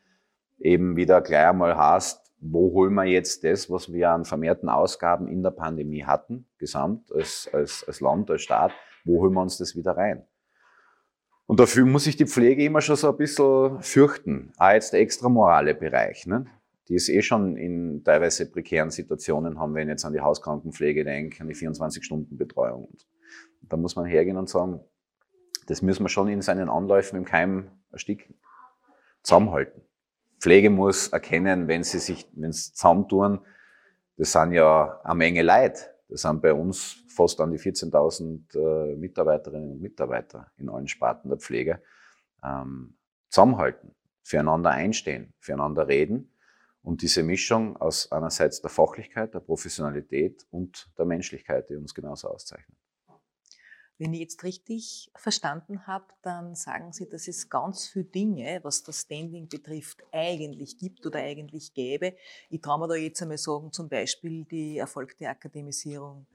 eben 0.59 0.95
wieder 0.95 1.21
gleich 1.21 1.47
einmal 1.47 1.77
heißt, 1.77 2.31
wo 2.41 2.73
holen 2.73 2.93
wir 2.95 3.05
jetzt 3.05 3.43
das, 3.43 3.69
was 3.69 3.93
wir 3.93 4.09
an 4.09 4.25
vermehrten 4.25 4.67
Ausgaben 4.67 5.27
in 5.27 5.43
der 5.43 5.51
Pandemie 5.51 6.03
hatten, 6.03 6.47
gesamt 6.57 7.11
als, 7.11 7.49
als, 7.53 7.85
als 7.87 8.01
Land, 8.01 8.29
als 8.31 8.41
Staat, 8.41 8.71
wo 9.05 9.21
holen 9.21 9.33
wir 9.33 9.41
uns 9.41 9.57
das 9.57 9.75
wieder 9.75 9.95
rein? 9.95 10.25
Und 11.47 11.59
dafür 11.59 11.85
muss 11.85 12.05
sich 12.05 12.15
die 12.15 12.27
Pflege 12.27 12.63
immer 12.63 12.81
schon 12.81 12.95
so 12.95 13.09
ein 13.09 13.17
bisschen 13.17 13.81
fürchten. 13.81 14.53
Auch 14.57 14.71
jetzt 14.71 14.93
der 14.93 15.01
extramorale 15.01 15.75
Bereich. 15.75 16.25
Ne? 16.25 16.45
Die 16.87 16.95
ist 16.95 17.09
eh 17.09 17.21
schon 17.21 17.57
in 17.57 18.03
teilweise 18.03 18.49
prekären 18.49 18.89
Situationen, 18.89 19.59
haben 19.59 19.75
wir 19.75 19.85
jetzt 19.85 20.05
an 20.05 20.13
die 20.13 20.21
Hauskrankenpflege 20.21 21.03
denken, 21.03 21.41
an 21.41 21.47
die 21.47 21.55
24-Stunden-Betreuung. 21.55 22.89
Da 23.61 23.77
muss 23.77 23.95
man 23.95 24.05
hergehen 24.05 24.37
und 24.37 24.49
sagen, 24.49 24.81
das 25.67 25.81
müssen 25.81 26.03
wir 26.03 26.09
schon 26.09 26.27
in 26.27 26.41
seinen 26.41 26.69
Anläufen 26.69 27.17
im 27.17 27.25
Keim 27.25 27.71
ersticken. 27.91 28.35
Zusammenhalten. 29.23 29.81
Pflege 30.39 30.69
muss 30.69 31.09
erkennen, 31.09 31.67
wenn 31.67 31.83
sie 31.83 31.99
sich, 31.99 32.27
wenn 32.33 32.51
sie 32.51 32.73
zusammentun, 32.73 33.39
das 34.17 34.31
sind 34.31 34.53
ja 34.53 34.99
eine 35.03 35.15
Menge 35.15 35.43
Leid. 35.43 35.93
Das 36.11 36.23
sind 36.23 36.41
bei 36.41 36.53
uns 36.53 37.05
fast 37.07 37.39
an 37.39 37.51
die 37.51 37.57
14.000 37.57 38.57
äh, 38.57 38.95
Mitarbeiterinnen 38.97 39.71
und 39.71 39.81
Mitarbeiter 39.81 40.51
in 40.57 40.69
allen 40.69 40.89
Sparten 40.89 41.29
der 41.29 41.39
Pflege. 41.39 41.81
Ähm, 42.43 42.97
zusammenhalten, 43.29 43.95
füreinander 44.21 44.71
einstehen, 44.71 45.33
füreinander 45.39 45.87
reden 45.87 46.29
und 46.81 47.01
diese 47.01 47.23
Mischung 47.23 47.77
aus 47.77 48.11
einerseits 48.11 48.59
der 48.59 48.69
Fachlichkeit, 48.69 49.33
der 49.33 49.39
Professionalität 49.39 50.45
und 50.51 50.91
der 50.97 51.05
Menschlichkeit, 51.05 51.69
die 51.69 51.75
uns 51.75 51.95
genauso 51.95 52.27
auszeichnet. 52.27 52.77
Wenn 54.01 54.15
ich 54.15 54.21
jetzt 54.21 54.43
richtig 54.43 55.11
verstanden 55.13 55.85
habe, 55.85 56.07
dann 56.23 56.55
sagen 56.55 56.91
Sie, 56.91 57.07
dass 57.07 57.27
es 57.27 57.51
ganz 57.51 57.87
viele 57.87 58.05
Dinge, 58.05 58.59
was 58.63 58.81
das 58.81 59.01
Standing 59.01 59.47
betrifft, 59.47 60.03
eigentlich 60.11 60.79
gibt 60.79 61.05
oder 61.05 61.19
eigentlich 61.19 61.75
gäbe. 61.75 62.15
Ich 62.49 62.61
traue 62.61 62.79
mir 62.79 62.87
da 62.87 62.95
jetzt 62.95 63.21
einmal 63.21 63.37
sagen, 63.37 63.71
zum 63.71 63.89
Beispiel 63.89 64.43
die 64.45 64.79
erfolgte 64.79 65.29
Akademisierung, 65.29 66.25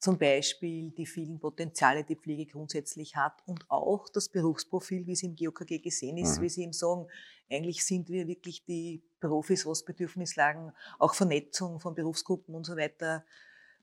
zum 0.00 0.18
Beispiel 0.18 0.90
die 0.90 1.06
vielen 1.06 1.38
Potenziale, 1.38 2.02
die 2.02 2.16
Pflege 2.16 2.44
grundsätzlich 2.46 3.14
hat 3.14 3.34
und 3.46 3.70
auch 3.70 4.08
das 4.08 4.28
Berufsprofil, 4.28 5.06
wie 5.06 5.12
es 5.12 5.22
im 5.22 5.36
GOKG 5.36 5.78
gesehen 5.78 6.16
ist, 6.16 6.38
mhm. 6.38 6.42
wie 6.42 6.48
Sie 6.48 6.62
eben 6.64 6.72
sagen, 6.72 7.06
eigentlich 7.48 7.84
sind 7.84 8.08
wir 8.08 8.26
wirklich 8.26 8.64
die 8.64 9.00
Profis, 9.20 9.64
was 9.64 9.84
Bedürfnislagen, 9.84 10.72
auch 10.98 11.14
Vernetzung 11.14 11.78
von 11.78 11.94
Berufsgruppen 11.94 12.52
und 12.56 12.66
so 12.66 12.76
weiter 12.76 13.24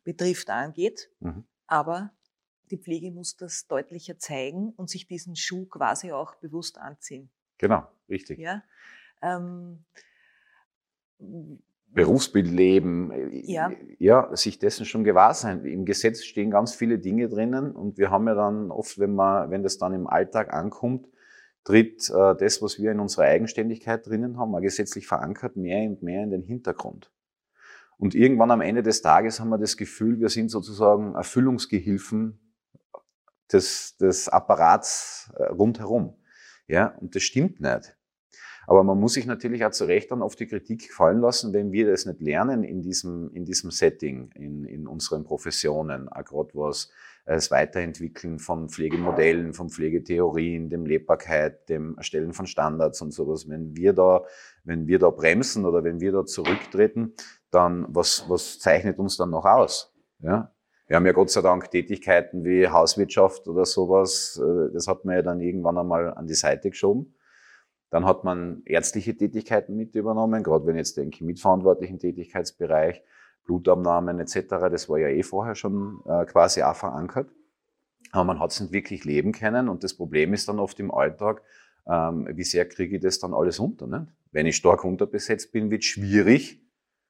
betrifft, 0.04 0.50
angeht. 0.50 1.10
Mhm. 1.22 1.46
Aber 1.68 2.12
die 2.72 2.78
Pflege 2.78 3.12
muss 3.12 3.36
das 3.38 3.68
deutlicher 3.68 4.18
zeigen 4.18 4.70
und 4.76 4.90
sich 4.90 5.08
diesen 5.08 5.36
Schuh 5.36 5.66
quasi 5.66 6.12
auch 6.12 6.36
bewusst 6.36 6.78
anziehen. 6.78 7.30
Genau, 7.58 7.88
richtig. 8.10 8.40
Ja. 8.40 8.64
Ähm, 9.22 9.84
Berufsbild 11.92 12.48
leben, 12.48 13.12
äh, 13.12 13.52
ja. 13.52 13.72
ja, 13.98 14.36
sich 14.36 14.60
dessen 14.60 14.86
schon 14.86 15.04
gewahr 15.04 15.34
sein. 15.34 15.66
Im 15.66 15.86
Gesetz 15.86 16.24
stehen 16.24 16.52
ganz 16.52 16.74
viele 16.74 17.00
Dinge 17.00 17.28
drinnen 17.28 17.72
und 17.72 17.98
wir 17.98 18.12
haben 18.12 18.28
ja 18.28 18.36
dann 18.36 18.72
oft, 18.72 19.00
wenn 19.00 19.16
man, 19.16 19.50
wenn 19.50 19.64
das 19.64 19.78
dann 19.78 19.94
im 19.94 20.08
Alltag 20.08 20.54
ankommt, 20.54 21.08
tritt 21.64 22.10
äh, 22.10 22.36
das, 22.36 22.62
was 22.62 22.80
wir 22.80 22.92
in 22.92 23.00
unserer 23.00 23.26
Eigenständigkeit 23.26 24.06
drinnen 24.08 24.38
haben, 24.38 24.52
mal 24.52 24.62
gesetzlich 24.62 25.08
verankert, 25.08 25.56
mehr 25.56 25.90
und 25.90 26.04
mehr 26.04 26.24
in 26.24 26.32
den 26.32 26.44
Hintergrund. 26.44 27.12
Und 27.98 28.16
irgendwann 28.16 28.52
am 28.52 28.62
Ende 28.62 28.82
des 28.82 29.02
Tages 29.02 29.40
haben 29.40 29.50
wir 29.50 29.58
das 29.58 29.76
Gefühl, 29.76 30.20
wir 30.20 30.30
sind 30.30 30.50
sozusagen 30.50 31.16
Erfüllungsgehilfen 31.16 32.40
des, 33.52 33.98
des 33.98 34.30
Apparats 34.30 35.32
äh, 35.36 35.44
rundherum. 35.46 36.16
Ja, 36.68 36.96
und 37.00 37.16
das 37.16 37.24
stimmt 37.24 37.60
nicht. 37.60 37.96
Aber 38.68 38.84
man 38.84 39.00
muss 39.00 39.14
sich 39.14 39.26
natürlich 39.26 39.66
auch 39.66 39.72
zu 39.72 39.86
Recht 39.86 40.12
dann 40.12 40.22
auf 40.22 40.36
die 40.36 40.46
Kritik 40.46 40.94
fallen 40.94 41.22
lassen, 41.22 41.54
wenn 41.54 41.72
wir 41.72 41.90
das 41.90 42.06
nicht 42.06 42.22
lernen 42.22 42.64
in 42.64 42.84
diesem, 42.84 43.32
in 43.34 43.44
diesem 43.44 43.72
Setting, 43.72 44.30
in, 44.36 44.64
in 44.66 44.86
unseren 44.86 45.24
Professionen, 45.24 46.08
auch 46.08 46.24
gerade 46.24 46.52
was 46.54 46.92
das 47.26 47.50
Weiterentwickeln 47.50 48.38
von 48.38 48.70
Pflegemodellen, 48.70 49.54
von 49.54 49.70
Pflegetheorien, 49.70 50.70
dem 50.70 50.86
Lebbarkeit, 50.86 51.68
dem 51.70 51.96
Erstellen 51.98 52.34
von 52.34 52.46
Standards 52.46 53.02
und 53.02 53.12
sowas. 53.12 53.50
Wenn 53.50 53.76
wir 53.76 53.94
da, 53.94 54.24
wenn 54.64 54.88
wir 54.88 55.00
da 55.00 55.10
bremsen 55.10 55.66
oder 55.66 55.84
wenn 55.84 56.00
wir 56.00 56.12
da 56.12 56.26
zurücktreten, 56.26 57.14
dann 57.50 57.88
was, 57.90 58.26
was 58.30 58.60
zeichnet 58.60 59.00
uns 59.00 59.18
dann 59.18 59.32
noch 59.32 59.46
aus? 59.46 59.94
Ja? 60.20 60.54
Wir 60.90 60.96
haben 60.96 61.06
ja 61.06 61.12
Gott 61.12 61.30
sei 61.30 61.42
Dank 61.42 61.70
Tätigkeiten 61.70 62.44
wie 62.44 62.68
Hauswirtschaft 62.68 63.48
oder 63.48 63.64
sowas. 63.64 64.42
Äh, 64.44 64.74
das 64.74 64.88
hat 64.88 65.06
man 65.06 65.16
ja 65.16 65.22
dann 65.22 65.40
irgendwann 65.40 65.78
einmal 65.78 66.12
an 66.16 66.26
die 66.26 66.34
Seite 66.34 66.72
geschoben. 66.72 67.14
Dann 67.92 68.06
hat 68.06 68.24
man 68.24 68.64
ärztliche 68.66 69.16
Tätigkeiten 69.16 69.76
mit 69.76 69.94
übernommen, 69.94 70.42
gerade 70.42 70.66
wenn 70.66 70.76
jetzt 70.76 70.98
denke 70.98 71.18
ich 71.18 71.22
mitverantwortlichen 71.22 72.00
Tätigkeitsbereich, 72.00 73.04
Blutabnahmen 73.46 74.20
etc., 74.20 74.48
das 74.50 74.90
war 74.90 74.98
ja 74.98 75.10
eh 75.10 75.22
vorher 75.22 75.54
schon 75.54 76.02
äh, 76.08 76.26
quasi 76.26 76.64
auch 76.64 76.76
verankert. 76.76 77.30
Aber 78.12 78.24
man 78.24 78.40
hat 78.40 78.50
es 78.50 78.60
nicht 78.60 78.74
wirklich 78.74 79.06
leben 79.06 79.32
können 79.32 79.70
und 79.70 79.84
das 79.84 79.94
Problem 79.94 80.34
ist 80.34 80.50
dann 80.50 80.58
oft 80.58 80.80
im 80.80 80.92
Alltag, 80.92 81.44
ähm, 81.88 82.28
wie 82.34 82.44
sehr 82.44 82.68
kriege 82.68 82.96
ich 82.96 83.02
das 83.02 83.20
dann 83.20 83.36
alles 83.36 83.60
unter. 83.60 83.86
Nicht? 83.86 84.08
Wenn 84.32 84.48
ich 84.48 84.56
stark 84.56 84.84
unterbesetzt 84.84 85.52
bin, 85.52 85.70
wird 85.70 85.84
es 85.84 85.88
schwierig, 85.88 86.64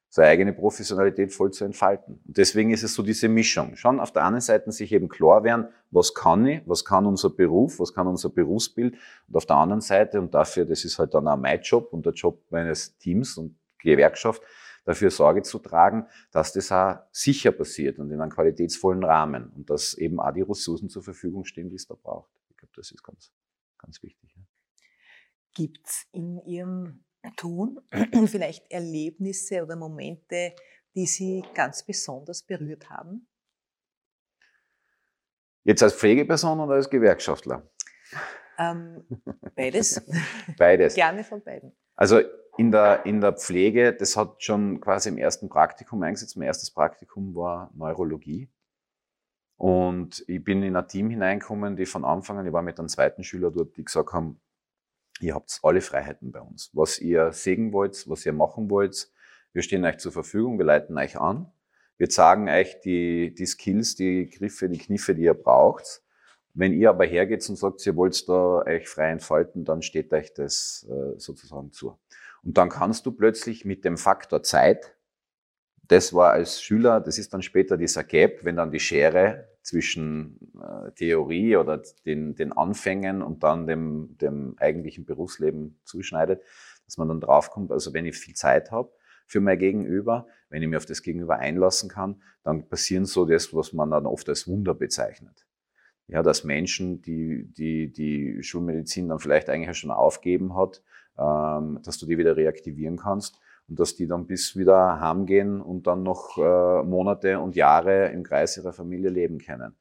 seine 0.09 0.29
eigene 0.29 0.53
Professionalität 0.53 1.31
voll 1.31 1.51
zu 1.51 1.65
entfalten. 1.65 2.19
Und 2.25 2.37
deswegen 2.37 2.71
ist 2.71 2.83
es 2.83 2.95
so 2.95 3.03
diese 3.03 3.29
Mischung. 3.29 3.75
Schon 3.75 3.99
auf 3.99 4.11
der 4.11 4.25
einen 4.25 4.41
Seite 4.41 4.71
sich 4.71 4.91
eben 4.91 5.07
klar 5.07 5.43
werden, 5.43 5.67
was 5.91 6.15
kann 6.15 6.45
ich, 6.47 6.61
was 6.65 6.83
kann 6.83 7.05
unser 7.05 7.29
Beruf, 7.29 7.79
was 7.79 7.93
kann 7.93 8.07
unser 8.07 8.29
Berufsbild. 8.29 8.95
Und 9.27 9.35
auf 9.35 9.45
der 9.45 9.57
anderen 9.57 9.81
Seite, 9.81 10.19
und 10.19 10.33
dafür, 10.33 10.65
das 10.65 10.83
ist 10.83 10.97
halt 10.97 11.13
dann 11.13 11.27
auch 11.27 11.37
mein 11.37 11.61
Job 11.61 11.93
und 11.93 12.05
der 12.05 12.13
Job 12.13 12.41
meines 12.49 12.97
Teams 12.97 13.37
und 13.37 13.55
Gewerkschaft, 13.77 14.41
dafür 14.83 15.11
Sorge 15.11 15.43
zu 15.43 15.59
tragen, 15.59 16.07
dass 16.31 16.53
das 16.53 16.71
auch 16.71 16.97
sicher 17.11 17.51
passiert 17.51 17.99
und 17.99 18.09
in 18.11 18.19
einem 18.19 18.31
qualitätsvollen 18.31 19.03
Rahmen 19.03 19.49
und 19.55 19.69
dass 19.69 19.93
eben 19.93 20.19
auch 20.19 20.31
die 20.31 20.41
Ressourcen 20.41 20.89
zur 20.89 21.03
Verfügung 21.03 21.45
stehen, 21.45 21.69
die 21.69 21.75
es 21.75 21.85
da 21.85 21.93
braucht. 21.93 22.31
Ich 22.49 22.57
glaube, 22.57 22.73
das 22.75 22.91
ist 22.91 23.03
ganz, 23.03 23.31
ganz 23.77 24.01
wichtig. 24.01 24.35
Gibt 25.53 25.87
es 25.87 26.07
in 26.11 26.39
Ihrem 26.39 27.03
tun, 27.35 27.79
vielleicht 28.27 28.71
Erlebnisse 28.71 29.63
oder 29.63 29.75
Momente, 29.75 30.53
die 30.95 31.05
Sie 31.05 31.43
ganz 31.53 31.83
besonders 31.83 32.43
berührt 32.43 32.89
haben? 32.89 33.27
Jetzt 35.63 35.83
als 35.83 35.93
Pflegeperson 35.93 36.59
oder 36.59 36.75
als 36.75 36.89
Gewerkschaftler? 36.89 37.69
Ähm, 38.57 39.05
beides. 39.55 40.01
beides. 40.57 40.95
Gerne 40.95 41.23
von 41.23 41.43
beiden. 41.43 41.75
Also 41.95 42.21
in 42.57 42.71
der, 42.71 43.05
in 43.05 43.21
der 43.21 43.33
Pflege, 43.33 43.93
das 43.93 44.17
hat 44.17 44.43
schon 44.43 44.81
quasi 44.81 45.09
im 45.09 45.17
ersten 45.17 45.47
Praktikum 45.47 46.01
eingesetzt. 46.03 46.38
Mein 46.38 46.47
erstes 46.47 46.71
Praktikum 46.71 47.35
war 47.35 47.71
Neurologie. 47.73 48.49
Und 49.57 50.23
ich 50.27 50.43
bin 50.43 50.63
in 50.63 50.75
ein 50.75 50.88
Team 50.88 51.09
hineingekommen, 51.09 51.75
die 51.75 51.85
von 51.85 52.05
Anfang 52.05 52.38
an, 52.38 52.45
ich 52.45 52.53
war 52.53 52.61
mit 52.61 52.79
einem 52.79 52.88
zweiten 52.88 53.23
Schüler 53.23 53.51
dort, 53.51 53.75
die 53.75 53.83
gesagt 53.83 54.13
haben, 54.13 54.39
Ihr 55.19 55.35
habt 55.35 55.59
alle 55.63 55.81
Freiheiten 55.81 56.31
bei 56.31 56.41
uns. 56.41 56.69
Was 56.73 56.99
ihr 56.99 57.31
sehen 57.31 57.73
wollt, 57.73 58.07
was 58.07 58.25
ihr 58.25 58.33
machen 58.33 58.69
wollt, 58.69 59.11
wir 59.53 59.63
stehen 59.63 59.83
euch 59.83 59.97
zur 59.97 60.11
Verfügung, 60.11 60.57
wir 60.57 60.65
leiten 60.65 60.97
euch 60.97 61.19
an. 61.19 61.51
Wir 61.97 62.09
zeigen 62.09 62.47
euch 62.47 62.79
die, 62.81 63.33
die 63.33 63.45
Skills, 63.45 63.95
die 63.95 64.29
Griffe, 64.29 64.69
die 64.69 64.77
Kniffe, 64.77 65.15
die 65.15 65.23
ihr 65.23 65.33
braucht. 65.33 66.01
Wenn 66.53 66.73
ihr 66.73 66.89
aber 66.89 67.05
hergeht 67.05 67.47
und 67.49 67.57
sagt, 67.57 67.85
ihr 67.85 67.95
wollt 67.95 68.27
da 68.29 68.63
euch 68.65 68.88
frei 68.88 69.11
entfalten, 69.11 69.65
dann 69.65 69.81
steht 69.81 70.13
euch 70.13 70.33
das 70.33 70.88
äh, 70.89 71.19
sozusagen 71.19 71.71
zu. 71.71 71.97
Und 72.43 72.57
dann 72.57 72.69
kannst 72.69 73.05
du 73.05 73.11
plötzlich 73.11 73.65
mit 73.65 73.83
dem 73.83 73.97
Faktor 73.97 74.43
Zeit, 74.43 74.95
das 75.88 76.13
war 76.13 76.31
als 76.31 76.61
Schüler, 76.61 77.01
das 77.01 77.17
ist 77.17 77.33
dann 77.33 77.41
später 77.41 77.75
dieser 77.75 78.03
Gap, 78.03 78.43
wenn 78.43 78.55
dann 78.55 78.71
die 78.71 78.79
Schere 78.79 79.49
zwischen 79.69 80.39
äh, 80.59 80.91
Theorie 80.93 81.55
oder 81.55 81.83
den, 82.03 82.33
den 82.33 82.51
Anfängen 82.51 83.21
und 83.21 83.43
dann 83.43 83.67
dem, 83.67 84.17
dem 84.17 84.55
eigentlichen 84.57 85.05
Berufsleben 85.05 85.79
zuschneidet, 85.83 86.41
dass 86.85 86.97
man 86.97 87.07
dann 87.07 87.21
draufkommt, 87.21 87.71
also 87.71 87.93
wenn 87.93 88.07
ich 88.07 88.17
viel 88.17 88.33
Zeit 88.33 88.71
habe 88.71 88.91
für 89.27 89.41
mein 89.41 89.59
Gegenüber, 89.59 90.25
wenn 90.49 90.63
ich 90.63 90.67
mich 90.67 90.77
auf 90.77 90.88
das 90.88 91.03
Gegenüber 91.03 91.38
einlassen 91.38 91.88
kann, 91.88 92.23
dann 92.41 92.67
passieren 92.67 93.05
so 93.05 93.25
das, 93.25 93.53
was 93.53 93.71
man 93.71 93.91
dann 93.91 94.07
oft 94.07 94.27
als 94.27 94.47
Wunder 94.47 94.73
bezeichnet. 94.73 95.45
Ja, 96.07 96.23
dass 96.23 96.43
Menschen, 96.43 97.03
die, 97.03 97.45
die, 97.53 97.93
die 97.93 98.41
Schulmedizin 98.41 99.07
dann 99.07 99.19
vielleicht 99.19 99.51
eigentlich 99.51 99.77
schon 99.77 99.91
aufgeben 99.91 100.55
hat, 100.55 100.81
ähm, 101.15 101.79
dass 101.83 101.99
du 101.99 102.07
die 102.07 102.17
wieder 102.17 102.35
reaktivieren 102.35 102.97
kannst 102.97 103.39
und 103.69 103.79
dass 103.79 103.95
die 103.95 104.07
dann 104.07 104.25
bis 104.25 104.55
wieder 104.55 104.99
heimgehen 104.99 105.61
und 105.61 105.88
dann 105.88 106.03
noch 106.03 106.38
äh, 106.38 106.83
Monate 106.83 107.39
und 107.39 107.55
Jahre 107.55 108.07
im 108.07 108.23
Kreis 108.23 108.57
ihrer 108.57 108.73
Familie 108.73 109.09
leben 109.09 109.38
können. 109.38 109.75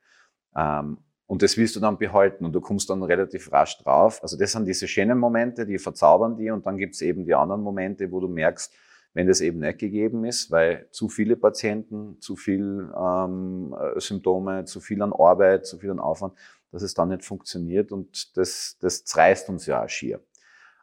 Ähm, 0.54 0.99
und 1.26 1.42
das 1.42 1.57
willst 1.57 1.76
du 1.76 1.80
dann 1.80 1.99
behalten 1.99 2.45
und 2.45 2.52
du 2.52 2.61
kommst 2.61 2.88
dann 2.88 3.02
relativ 3.02 3.52
rasch 3.52 3.78
drauf. 3.78 4.23
Also 4.23 4.38
das 4.38 4.52
sind 4.52 4.66
diese 4.66 4.88
schönen 4.88 5.18
Momente, 5.18 5.66
die 5.66 5.78
verzaubern 5.78 6.37
die 6.37 6.50
und 6.50 6.64
dann 6.66 6.78
gibt's 6.78 7.02
eben 7.02 7.25
die 7.25 7.35
anderen 7.35 7.62
Momente, 7.62 8.11
wo 8.11 8.21
du 8.21 8.28
merkst, 8.28 8.73
wenn 9.14 9.26
das 9.26 9.40
eben 9.40 9.59
nicht 9.59 9.78
gegeben 9.78 10.25
ist, 10.25 10.50
weil 10.50 10.87
zu 10.90 11.09
viele 11.09 11.37
Patienten, 11.37 12.21
zu 12.21 12.37
viel 12.37 12.92
ähm, 12.97 13.75
äh, 13.78 14.00
Symptome, 14.00 14.64
zu 14.64 14.80
viel 14.80 15.02
an 15.02 15.12
Arbeit, 15.12 15.66
zu 15.66 15.78
viel 15.78 15.90
an 15.90 15.99
Aufwand, 15.99 16.35
dass 16.71 16.83
es 16.83 16.95
dann 16.95 17.09
nicht 17.09 17.25
funktioniert 17.25 17.92
und 17.92 18.37
das, 18.37 18.76
das 18.80 19.04
zerreißt 19.04 19.49
uns 19.49 19.66
ja 19.66 19.85
auch 19.85 19.88
schier. 19.88 20.21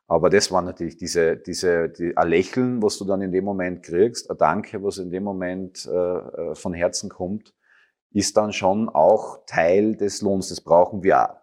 Aber 0.07 0.29
das 0.29 0.51
war 0.51 0.61
natürlich 0.61 0.97
diese, 0.97 1.35
diese, 1.35 1.89
die, 1.89 2.15
ein 2.15 2.27
Lächeln, 2.27 2.81
was 2.81 2.97
du 2.97 3.05
dann 3.05 3.21
in 3.21 3.31
dem 3.31 3.43
Moment 3.43 3.83
kriegst, 3.83 4.29
ein 4.29 4.37
Danke, 4.37 4.83
was 4.83 4.99
in 4.99 5.09
dem 5.09 5.23
Moment 5.23 5.87
äh, 5.87 5.91
äh, 5.91 6.55
von 6.55 6.73
Herzen 6.73 7.09
kommt, 7.09 7.55
ist 8.11 8.37
dann 8.37 8.53
schon 8.53 8.87
auch 8.87 9.45
Teil 9.45 9.95
des 9.95 10.21
Lohns. 10.21 10.49
Das 10.49 10.61
brauchen 10.61 11.03
wir 11.03 11.29
auch 11.29 11.35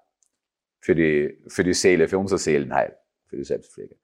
für 0.81 0.95
die, 0.95 1.43
für 1.49 1.65
die 1.65 1.75
Seele, 1.75 2.09
für 2.09 2.19
unser 2.19 2.39
Seelenheil, 2.39 2.97
für 3.27 3.37
die 3.37 3.45
Selbstpflege. 3.45 3.97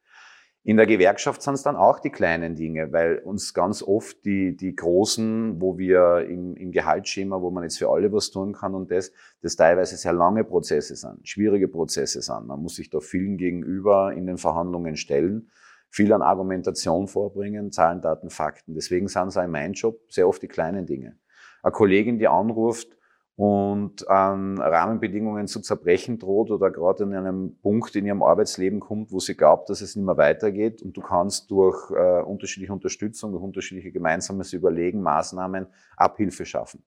In 0.68 0.76
der 0.76 0.84
Gewerkschaft 0.84 1.40
sind 1.40 1.54
es 1.54 1.62
dann 1.62 1.76
auch 1.76 1.98
die 1.98 2.10
kleinen 2.10 2.54
Dinge, 2.54 2.92
weil 2.92 3.20
uns 3.20 3.54
ganz 3.54 3.82
oft 3.82 4.22
die, 4.26 4.54
die 4.54 4.76
großen, 4.76 5.62
wo 5.62 5.78
wir 5.78 6.26
im, 6.28 6.56
im 6.56 6.72
Gehaltsschema, 6.72 7.40
wo 7.40 7.50
man 7.50 7.62
jetzt 7.62 7.78
für 7.78 7.88
alle 7.88 8.12
was 8.12 8.30
tun 8.30 8.52
kann 8.52 8.74
und 8.74 8.90
das, 8.90 9.10
das 9.40 9.56
teilweise 9.56 9.96
sehr 9.96 10.12
lange 10.12 10.44
Prozesse 10.44 10.94
sind, 10.94 11.26
schwierige 11.26 11.68
Prozesse 11.68 12.20
sind. 12.20 12.48
Man 12.48 12.60
muss 12.60 12.74
sich 12.74 12.90
da 12.90 13.00
vielen 13.00 13.38
gegenüber 13.38 14.12
in 14.12 14.26
den 14.26 14.36
Verhandlungen 14.36 14.96
stellen, 14.96 15.48
viel 15.88 16.12
an 16.12 16.20
Argumentation 16.20 17.08
vorbringen, 17.08 17.72
Zahlen, 17.72 18.02
Daten, 18.02 18.28
Fakten. 18.28 18.74
Deswegen 18.74 19.08
sind 19.08 19.28
es 19.28 19.38
auch 19.38 19.44
in 19.44 19.50
meinem 19.50 19.72
Job 19.72 20.02
sehr 20.10 20.28
oft 20.28 20.42
die 20.42 20.48
kleinen 20.48 20.84
Dinge. 20.84 21.16
Eine 21.62 21.72
Kollegin, 21.72 22.18
die 22.18 22.28
anruft, 22.28 22.97
und 23.38 24.08
an 24.08 24.58
Rahmenbedingungen 24.58 25.46
zu 25.46 25.60
zerbrechen 25.60 26.18
droht 26.18 26.50
oder 26.50 26.72
gerade 26.72 27.04
in 27.04 27.14
einem 27.14 27.56
Punkt 27.62 27.94
in 27.94 28.04
ihrem 28.04 28.20
Arbeitsleben 28.20 28.80
kommt, 28.80 29.12
wo 29.12 29.20
sie 29.20 29.36
glaubt, 29.36 29.70
dass 29.70 29.80
es 29.80 29.94
nicht 29.94 30.04
mehr 30.04 30.16
weitergeht 30.16 30.82
und 30.82 30.96
du 30.96 31.00
kannst 31.00 31.48
durch 31.52 31.88
äh, 31.92 32.20
unterschiedliche 32.20 32.72
Unterstützung, 32.72 33.30
durch 33.30 33.44
unterschiedliche 33.44 33.92
gemeinsames 33.92 34.52
Überlegen, 34.52 35.02
Maßnahmen 35.02 35.68
Abhilfe 35.96 36.46
schaffen. 36.46 36.82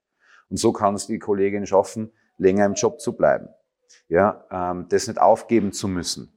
Und 0.50 0.58
so 0.58 0.74
kann 0.74 0.94
es 0.94 1.08
die 1.08 1.20
Kollegin 1.20 1.66
schaffen, 1.66 2.12
länger 2.38 2.66
im 2.66 2.74
Job 2.74 3.00
zu 3.00 3.16
bleiben. 3.16 3.48
Ja, 4.10 4.44
ähm, 4.52 4.88
das 4.90 5.08
nicht 5.08 5.22
aufgeben 5.22 5.72
zu 5.72 5.88
müssen 5.88 6.34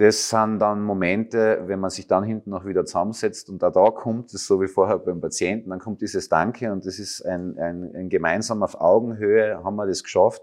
das 0.00 0.30
sind 0.30 0.60
dann 0.60 0.82
Momente, 0.82 1.62
wenn 1.66 1.78
man 1.78 1.90
sich 1.90 2.06
dann 2.06 2.24
hinten 2.24 2.48
noch 2.48 2.64
wieder 2.64 2.86
zusammensetzt 2.86 3.50
und 3.50 3.62
da 3.62 3.70
da 3.70 3.90
kommt, 3.90 4.32
ist 4.32 4.46
so 4.46 4.62
wie 4.62 4.66
vorher 4.66 4.98
beim 4.98 5.20
Patienten, 5.20 5.68
dann 5.68 5.78
kommt 5.78 6.00
dieses 6.00 6.30
Danke 6.30 6.72
und 6.72 6.86
das 6.86 6.98
ist 6.98 7.20
ein, 7.26 7.58
ein, 7.58 7.94
ein 7.94 8.08
gemeinsam 8.08 8.62
auf 8.62 8.80
Augenhöhe, 8.80 9.62
haben 9.62 9.76
wir 9.76 9.86
das 9.86 10.02
geschafft. 10.02 10.40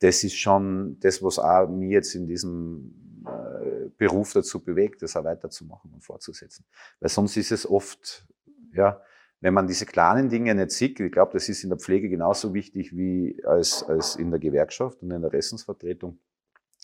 Das 0.00 0.22
ist 0.22 0.36
schon 0.36 1.00
das, 1.00 1.22
was 1.22 1.38
auch 1.38 1.66
mir 1.66 1.88
jetzt 1.88 2.14
in 2.14 2.26
diesem 2.26 3.24
äh, 3.26 3.88
Beruf 3.96 4.34
dazu 4.34 4.62
bewegt, 4.62 5.00
das 5.00 5.16
auch 5.16 5.24
weiterzumachen 5.24 5.90
und 5.94 6.04
fortzusetzen. 6.04 6.66
Weil 7.00 7.08
sonst 7.08 7.38
ist 7.38 7.52
es 7.52 7.66
oft, 7.66 8.28
ja, 8.74 9.00
wenn 9.40 9.54
man 9.54 9.66
diese 9.66 9.86
kleinen 9.86 10.28
Dinge 10.28 10.54
nicht 10.54 10.72
sieht, 10.72 11.00
ich 11.00 11.10
glaube, 11.10 11.32
das 11.32 11.48
ist 11.48 11.64
in 11.64 11.70
der 11.70 11.78
Pflege 11.78 12.10
genauso 12.10 12.52
wichtig 12.52 12.94
wie 12.94 13.42
als, 13.46 13.82
als 13.82 14.16
in 14.16 14.30
der 14.30 14.40
Gewerkschaft 14.40 15.02
und 15.02 15.10
in 15.10 15.22
der 15.22 15.32
Ressensvertretung, 15.32 16.18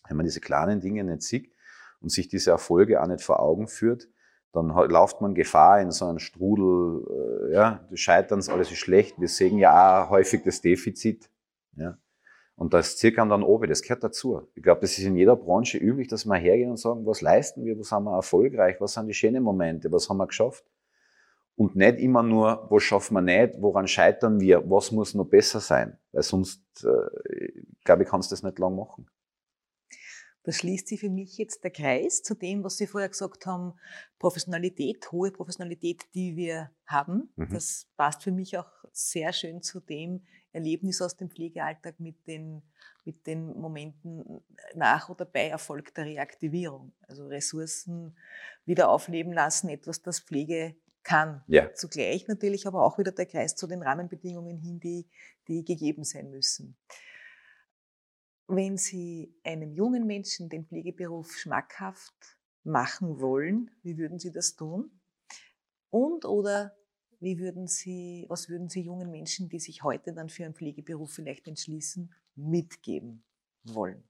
wenn 0.09 0.17
man 0.17 0.25
diese 0.25 0.41
kleinen 0.41 0.81
Dinge 0.81 1.05
nicht 1.05 1.21
sieht, 1.21 1.54
und 2.01 2.11
sich 2.11 2.29
diese 2.29 2.51
Erfolge 2.51 3.03
auch 3.03 3.07
nicht 3.07 3.23
vor 3.23 3.41
Augen 3.41 3.67
führt, 3.69 4.09
dann 4.53 4.69
läuft 4.69 5.21
man 5.21 5.35
Gefahr 5.35 5.81
in 5.81 5.91
so 5.91 6.07
einen 6.07 6.21
Strudel, 6.21 7.51
äh, 7.51 7.55
ja, 7.55 7.87
des 7.91 8.01
Scheiterns, 8.01 8.49
alles 8.49 8.71
ist 8.71 8.79
schlecht. 8.79 9.21
Wir 9.21 9.29
sehen 9.29 9.59
ja 9.59 10.05
auch 10.05 10.11
häufig 10.11 10.43
das 10.45 10.61
Defizit, 10.61 11.29
ja. 11.77 11.99
Und 12.57 12.73
das 12.73 12.97
Zirkern 12.97 13.29
dann 13.29 13.43
oben, 13.43 13.69
das 13.69 13.83
gehört 13.83 14.05
dazu. 14.05 14.43
Ich 14.55 14.63
glaube, 14.63 14.81
das 14.81 14.97
ist 14.97 15.05
in 15.05 15.17
jeder 15.17 15.35
Branche 15.35 15.77
üblich, 15.77 16.07
dass 16.07 16.25
wir 16.25 16.37
hergehen 16.37 16.71
und 16.71 16.77
sagen, 16.77 17.05
was 17.05 17.21
leisten 17.21 17.65
wir, 17.65 17.77
was 17.77 17.91
haben 17.91 18.05
wir 18.05 18.15
erfolgreich, 18.15 18.77
was 18.81 18.93
sind 18.93 19.09
die 19.09 19.15
schönen 19.15 19.43
Momente, 19.43 19.91
was 19.91 20.09
haben 20.09 20.19
wir 20.19 20.27
geschafft. 20.29 20.65
Und 21.57 21.75
nicht 21.75 21.99
immer 21.99 22.23
nur, 22.23 22.67
was 22.71 22.83
schaffen 22.85 23.15
wir 23.15 23.23
nicht, 23.23 23.61
woran 23.61 23.89
scheitern 23.89 24.39
wir, 24.39 24.69
was 24.71 24.93
muss 24.93 25.15
noch 25.15 25.25
besser 25.25 25.59
sein. 25.59 25.99
Weil 26.13 26.23
sonst 26.23 26.63
äh, 26.85 27.63
glaube 27.85 28.05
ich, 28.05 28.09
kannst 28.09 28.31
du 28.31 28.35
das 28.35 28.45
nicht 28.45 28.59
lang 28.61 28.77
machen. 28.77 29.09
Da 30.45 30.53
schließt 30.53 30.89
sich 30.89 31.01
für 31.01 31.09
mich 31.09 31.39
jetzt 31.39 31.65
der 31.65 31.71
Kreis 31.71 32.23
zu 32.23 32.35
dem, 32.35 32.63
was 32.63 32.77
Sie 32.77 32.87
vorher 32.87 33.09
gesagt 33.09 33.47
haben, 33.47 33.75
Professionalität, 34.19 35.11
hohe 35.11 35.31
Professionalität, 35.31 36.05
die 36.15 36.37
wir 36.37 36.71
haben. 36.87 37.31
Mhm. 37.37 37.49
Das 37.51 37.89
passt 37.97 38.23
für 38.23 38.31
mich 38.31 38.57
auch 38.59 38.71
sehr 38.93 39.33
schön 39.33 39.63
zu 39.63 39.81
dem 39.81 40.23
Erlebnis 40.53 41.01
aus 41.01 41.17
dem 41.17 41.31
Pflegealltag 41.31 41.99
mit 41.99 42.27
den, 42.27 42.63
mit 43.05 43.27
den 43.27 43.59
Momenten 43.59 44.43
nach 44.75 45.09
oder 45.09 45.25
bei 45.25 45.49
Erfolg 45.49 45.95
der 45.95 46.05
Reaktivierung. 46.05 46.93
Also 47.09 47.27
Ressourcen 47.27 48.17
wieder 48.67 48.91
aufleben 48.91 49.33
lassen, 49.33 49.71
etwas, 49.71 50.03
das 50.03 50.21
Pflege 50.21 50.77
kann. 51.03 51.43
Ja. 51.47 51.73
Zugleich 51.73 52.29
natürlich 52.29 52.67
aber 52.67 52.85
auch 52.85 52.99
wieder 52.99 53.13
der 53.13 53.27
Kreis 53.27 53.57
zu 53.57 53.67
den 53.67 53.83
Rahmenbedingungen 53.83 54.59
hin, 54.59 54.79
die, 54.79 55.07
die 55.49 55.65
gegeben 55.65 56.05
sein 56.05 56.31
müssen. 56.31 56.77
Wenn 58.47 58.77
Sie 58.77 59.35
einem 59.43 59.73
jungen 59.73 60.07
Menschen 60.07 60.49
den 60.49 60.67
Pflegeberuf 60.67 61.33
schmackhaft 61.33 62.39
machen 62.63 63.21
wollen, 63.21 63.71
wie 63.83 63.97
würden 63.97 64.19
Sie 64.19 64.33
das 64.33 64.55
tun? 64.57 65.01
Und 65.91 66.25
oder 66.25 66.77
wie 67.21 67.39
würden 67.39 67.69
Sie, 67.69 68.27
was 68.29 68.49
würden 68.49 68.69
Sie 68.69 68.83
jungen 68.83 69.11
Menschen, 69.11 69.49
die 69.49 69.61
sich 69.61 69.83
heute 69.83 70.13
dann 70.13 70.29
für 70.29 70.45
einen 70.45 70.55
Pflegeberuf 70.55 71.13
vielleicht 71.13 71.49
entschließen, 71.49 72.15
mitgeben 72.35 73.25
wollen? 73.65 74.05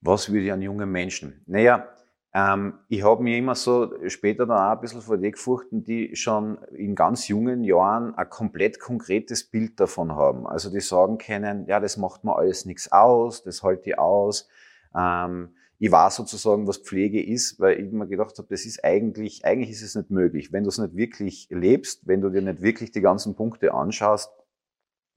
Was 0.00 0.28
würde 0.30 0.44
ich 0.44 0.52
an 0.52 0.62
jungen 0.62 0.90
Menschen? 0.90 1.42
Naja, 1.46 1.94
ähm, 2.34 2.74
ich 2.88 3.02
habe 3.02 3.22
mir 3.22 3.38
immer 3.38 3.54
so 3.54 3.90
später 4.08 4.46
dann 4.46 4.58
auch 4.58 4.72
ein 4.72 4.80
bisschen 4.80 5.00
vor 5.00 5.16
die 5.16 5.30
gefurchten, 5.30 5.82
die 5.82 6.14
schon 6.14 6.58
in 6.72 6.94
ganz 6.94 7.28
jungen 7.28 7.64
Jahren 7.64 8.14
ein 8.14 8.28
komplett 8.28 8.80
konkretes 8.80 9.44
Bild 9.44 9.80
davon 9.80 10.12
haben. 10.12 10.46
Also 10.46 10.70
die 10.70 10.80
sagen 10.80 11.18
können, 11.18 11.66
ja, 11.66 11.80
das 11.80 11.96
macht 11.96 12.24
mir 12.24 12.36
alles 12.36 12.66
nichts 12.66 12.92
aus, 12.92 13.42
das 13.42 13.62
halte 13.62 13.90
ich 13.90 13.98
aus. 13.98 14.48
Ähm, 14.94 15.50
ich 15.78 15.92
weiß 15.92 16.16
sozusagen, 16.16 16.66
was 16.66 16.78
Pflege 16.78 17.24
ist, 17.24 17.60
weil 17.60 17.80
ich 17.80 17.92
mir 17.92 18.08
gedacht 18.08 18.36
habe, 18.38 18.48
das 18.48 18.66
ist 18.66 18.84
eigentlich, 18.84 19.44
eigentlich 19.44 19.70
ist 19.70 19.82
es 19.82 19.94
nicht 19.94 20.10
möglich. 20.10 20.52
Wenn 20.52 20.64
du 20.64 20.70
es 20.70 20.78
nicht 20.78 20.96
wirklich 20.96 21.48
lebst, 21.50 22.06
wenn 22.06 22.20
du 22.20 22.30
dir 22.30 22.42
nicht 22.42 22.62
wirklich 22.62 22.90
die 22.90 23.00
ganzen 23.00 23.36
Punkte 23.36 23.72
anschaust, 23.72 24.30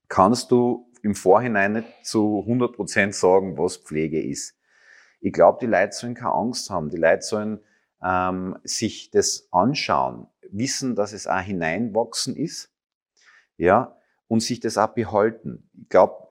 kannst 0.07 0.51
du 0.51 0.87
im 1.01 1.15
Vorhinein 1.15 1.73
nicht 1.73 1.87
zu 2.03 2.41
100 2.41 2.73
Prozent 2.73 3.15
sagen, 3.15 3.57
was 3.57 3.77
Pflege 3.77 4.21
ist. 4.21 4.55
Ich 5.21 5.31
glaube, 5.31 5.59
die 5.61 5.67
Leute 5.67 5.93
sollen 5.93 6.15
keine 6.15 6.33
Angst 6.33 6.69
haben. 6.69 6.89
Die 6.89 6.97
Leute 6.97 7.21
sollen 7.21 7.59
ähm, 8.03 8.57
sich 8.63 9.11
das 9.11 9.47
anschauen, 9.51 10.27
wissen, 10.49 10.95
dass 10.95 11.13
es 11.13 11.27
auch 11.27 11.39
hineinwachsen 11.39 12.35
ist, 12.35 12.73
ja, 13.57 13.95
und 14.27 14.41
sich 14.41 14.59
das 14.59 14.77
auch 14.77 14.87
behalten. 14.87 15.69
Ich 15.79 15.89
glaube, 15.89 16.27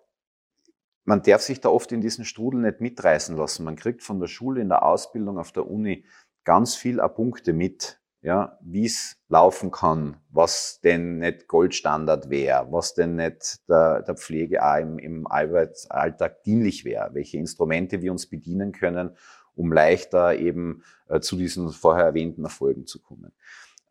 man 1.05 1.23
darf 1.23 1.43
sich 1.43 1.61
da 1.61 1.69
oft 1.69 1.93
in 1.93 2.01
diesen 2.01 2.25
Strudel 2.25 2.61
nicht 2.61 2.81
mitreißen 2.81 3.37
lassen. 3.37 3.65
Man 3.65 3.77
kriegt 3.77 4.03
von 4.03 4.21
der 4.21 4.27
Schule 4.27 4.61
in 4.61 4.69
der 4.69 4.85
Ausbildung 4.85 5.39
auf 5.39 5.53
der 5.53 5.69
Uni 5.69 6.05
ganz 6.45 6.75
viel 6.75 6.99
Punkte 7.09 7.53
mit, 7.53 8.00
ja, 8.23 8.59
wie 8.61 8.85
es 8.85 9.17
laufen 9.29 9.71
kann, 9.71 10.19
was 10.31 10.81
denn 10.83 11.19
nicht 11.19 11.49
Goldstandard 11.49 12.29
wäre, 12.29 12.67
was 12.71 12.95
denn 12.95 13.17
nicht 13.17 13.67
der, 13.69 14.03
der 14.03 14.15
Pflege 14.15 14.63
auch 14.63 14.79
im, 14.79 14.99
im 14.99 15.27
Arbeitsalltag 15.27 16.43
dienlich 16.43 16.85
wäre, 16.85 17.11
welche 17.15 17.39
Instrumente 17.39 18.03
wir 18.03 18.13
uns 18.13 18.27
bedienen 18.27 18.73
können, 18.73 19.17
um 19.55 19.73
leichter 19.73 20.35
eben 20.35 20.83
äh, 21.09 21.21
zu 21.21 21.37
diesen 21.37 21.71
vorher 21.71 22.05
erwähnten 22.05 22.45
Erfolgen 22.45 22.87
zu 22.87 23.01
kommen. 23.01 23.33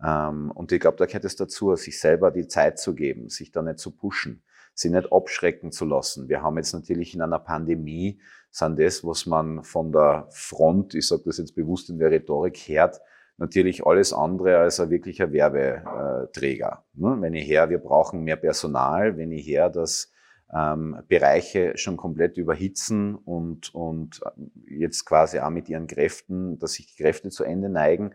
Ähm, 0.03 0.51
und 0.51 0.71
ich 0.71 0.79
glaube, 0.79 0.97
da 0.97 1.05
gehört 1.05 1.25
es 1.25 1.35
dazu, 1.35 1.75
sich 1.75 1.99
selber 1.99 2.29
die 2.29 2.47
Zeit 2.47 2.77
zu 2.77 2.93
geben, 2.93 3.29
sich 3.29 3.51
da 3.51 3.63
nicht 3.63 3.79
zu 3.79 3.91
pushen, 3.91 4.43
sie 4.75 4.91
nicht 4.91 5.11
abschrecken 5.11 5.71
zu 5.71 5.85
lassen. 5.85 6.29
Wir 6.29 6.43
haben 6.43 6.57
jetzt 6.57 6.73
natürlich 6.73 7.15
in 7.15 7.21
einer 7.21 7.39
Pandemie, 7.39 8.21
sind 8.51 8.79
das, 8.79 9.03
was 9.03 9.25
man 9.25 9.63
von 9.63 9.91
der 9.91 10.27
Front, 10.29 10.93
ich 10.93 11.07
sage 11.07 11.23
das 11.25 11.39
jetzt 11.39 11.55
bewusst 11.55 11.89
in 11.89 11.97
der 11.97 12.11
Rhetorik, 12.11 12.57
hört, 12.67 13.01
natürlich 13.39 13.85
alles 13.85 14.13
andere 14.13 14.57
als 14.57 14.79
ein 14.79 14.89
wirklicher 14.89 15.31
Werbeträger. 15.31 16.83
Ne? 16.93 17.17
Wenn 17.19 17.33
ich 17.33 17.47
her, 17.47 17.69
wir 17.69 17.79
brauchen 17.79 18.23
mehr 18.23 18.35
Personal, 18.35 19.17
wenn 19.17 19.31
ich 19.31 19.47
her, 19.47 19.69
dass 19.69 20.11
ähm, 20.53 20.97
Bereiche 21.07 21.77
schon 21.77 21.97
komplett 21.97 22.37
überhitzen 22.37 23.15
und, 23.15 23.73
und 23.73 24.21
jetzt 24.67 25.05
quasi 25.05 25.39
auch 25.39 25.49
mit 25.49 25.69
ihren 25.69 25.87
Kräften, 25.87 26.59
dass 26.59 26.73
sich 26.73 26.87
die 26.87 27.01
Kräfte 27.01 27.29
zu 27.29 27.43
Ende 27.43 27.69
neigen, 27.69 28.13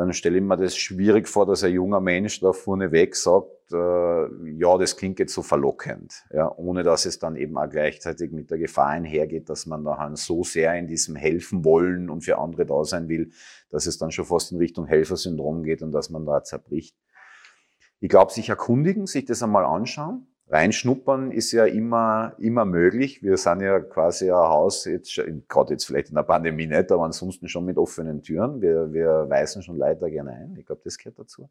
dann 0.00 0.14
stelle 0.14 0.38
ich 0.38 0.42
mir 0.42 0.56
das 0.56 0.78
schwierig 0.78 1.28
vor, 1.28 1.44
dass 1.44 1.62
ein 1.62 1.74
junger 1.74 2.00
Mensch 2.00 2.40
da 2.40 2.54
vorneweg 2.54 3.14
sagt, 3.14 3.70
äh, 3.70 4.56
ja, 4.56 4.78
das 4.78 4.96
klingt 4.96 5.18
jetzt 5.18 5.34
so 5.34 5.42
verlockend, 5.42 6.24
ja, 6.32 6.50
ohne 6.56 6.82
dass 6.82 7.04
es 7.04 7.18
dann 7.18 7.36
eben 7.36 7.58
auch 7.58 7.68
gleichzeitig 7.68 8.32
mit 8.32 8.50
der 8.50 8.56
Gefahr 8.56 8.86
einhergeht, 8.86 9.50
dass 9.50 9.66
man 9.66 9.84
da 9.84 10.10
so 10.14 10.42
sehr 10.42 10.74
in 10.74 10.88
diesem 10.88 11.16
helfen 11.16 11.66
wollen 11.66 12.08
und 12.08 12.22
für 12.22 12.38
andere 12.38 12.64
da 12.64 12.82
sein 12.82 13.10
will, 13.10 13.32
dass 13.68 13.84
es 13.84 13.98
dann 13.98 14.10
schon 14.10 14.24
fast 14.24 14.52
in 14.52 14.58
Richtung 14.58 14.86
Helfersyndrom 14.86 15.64
geht 15.64 15.82
und 15.82 15.92
dass 15.92 16.08
man 16.08 16.24
da 16.24 16.42
zerbricht. 16.42 16.96
Ich 18.00 18.08
glaube, 18.08 18.32
sich 18.32 18.48
erkundigen, 18.48 19.06
sich 19.06 19.26
das 19.26 19.42
einmal 19.42 19.66
anschauen, 19.66 20.26
Reinschnuppern 20.50 21.30
ist 21.30 21.52
ja 21.52 21.64
immer, 21.64 22.34
immer 22.38 22.64
möglich. 22.64 23.22
Wir 23.22 23.36
sind 23.36 23.60
ja 23.60 23.78
quasi 23.78 24.32
ein 24.32 24.36
Haus, 24.36 24.84
jetzt, 24.84 25.14
gerade 25.48 25.72
jetzt 25.72 25.84
vielleicht 25.84 26.08
in 26.08 26.16
der 26.16 26.24
Pandemie 26.24 26.66
nicht, 26.66 26.90
aber 26.90 27.04
ansonsten 27.04 27.48
schon 27.48 27.64
mit 27.64 27.78
offenen 27.78 28.20
Türen. 28.22 28.60
Wir, 28.60 28.92
wir 28.92 29.26
weisen 29.28 29.62
schon 29.62 29.76
Leiter 29.76 30.10
gerne 30.10 30.32
ein. 30.32 30.56
Ich 30.58 30.66
glaube, 30.66 30.82
das 30.84 30.98
gehört 30.98 31.20
dazu. 31.20 31.48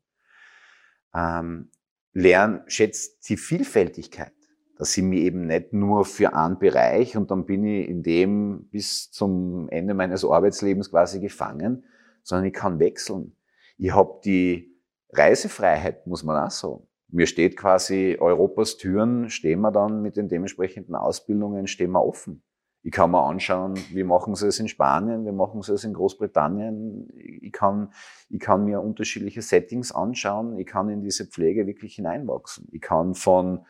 Ähm, 1.15 1.69
lernen, 2.12 2.62
schätzt 2.67 3.29
die 3.29 3.38
Vielfältigkeit, 3.38 4.33
dass 4.77 4.97
ich 4.97 5.03
mich 5.03 5.21
eben 5.21 5.47
nicht 5.47 5.71
nur 5.71 6.03
für 6.03 6.33
einen 6.33 6.59
Bereich 6.59 7.15
und 7.15 7.31
dann 7.31 7.45
bin 7.45 7.63
ich 7.63 7.88
in 7.88 8.03
dem 8.03 8.67
bis 8.69 9.12
zum 9.12 9.69
Ende 9.69 9.93
meines 9.93 10.25
Arbeitslebens 10.25 10.91
quasi 10.91 11.21
gefangen, 11.21 11.85
sondern 12.21 12.47
ich 12.47 12.53
kann 12.53 12.79
wechseln. 12.79 13.38
Ich 13.77 13.93
habe 13.93 14.19
die 14.25 14.77
Reisefreiheit, 15.13 16.05
muss 16.05 16.23
man 16.23 16.35
auch 16.45 16.51
sagen 16.51 16.88
mir 17.11 17.27
steht 17.27 17.57
quasi 17.57 18.17
Europas 18.19 18.77
Türen, 18.77 19.29
stehen 19.29 19.61
wir 19.61 19.71
dann 19.71 20.01
mit 20.01 20.15
den 20.15 20.27
dementsprechenden 20.27 20.95
Ausbildungen, 20.95 21.67
stehen 21.67 21.91
wir 21.91 22.03
offen. 22.03 22.43
Ich 22.81 22.91
kann 22.91 23.11
mir 23.11 23.21
anschauen, 23.21 23.73
wie 23.91 24.03
machen 24.03 24.35
sie 24.35 24.47
es 24.47 24.59
in 24.59 24.69
Spanien, 24.69 25.25
wie 25.25 25.31
machen 25.31 25.61
sie 25.61 25.73
es 25.73 25.83
in 25.83 25.93
Großbritannien. 25.93 27.09
Ich 27.41 27.51
kann, 27.51 27.91
ich 28.29 28.39
kann 28.39 28.63
mir 28.63 28.81
unterschiedliche 28.81 29.41
Settings 29.41 29.91
anschauen. 29.91 30.57
Ich 30.57 30.65
kann 30.65 30.89
in 30.89 31.01
diese 31.01 31.25
Pflege 31.25 31.67
wirklich 31.67 31.95
hineinwachsen. 31.95 32.69
Ich 32.71 32.79
kann 32.79 33.15
von, 33.15 33.65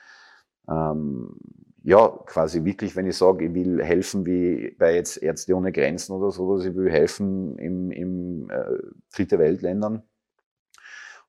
ähm, 0.69 1.37
ja, 1.83 2.07
quasi 2.25 2.65
wirklich, 2.65 2.95
wenn 2.95 3.07
ich 3.07 3.17
sage, 3.17 3.45
ich 3.45 3.53
will 3.53 3.83
helfen 3.83 4.25
wie 4.27 4.75
bei 4.77 4.93
jetzt 4.93 5.17
Ärzte 5.17 5.55
ohne 5.55 5.71
Grenzen 5.71 6.13
oder 6.13 6.29
sowas, 6.31 6.65
ich 6.65 6.75
will 6.75 6.91
helfen 6.91 7.57
im, 7.57 7.91
im 7.91 8.49
äh, 8.51 8.77
Dritte 9.11 9.39
Weltländern, 9.39 10.03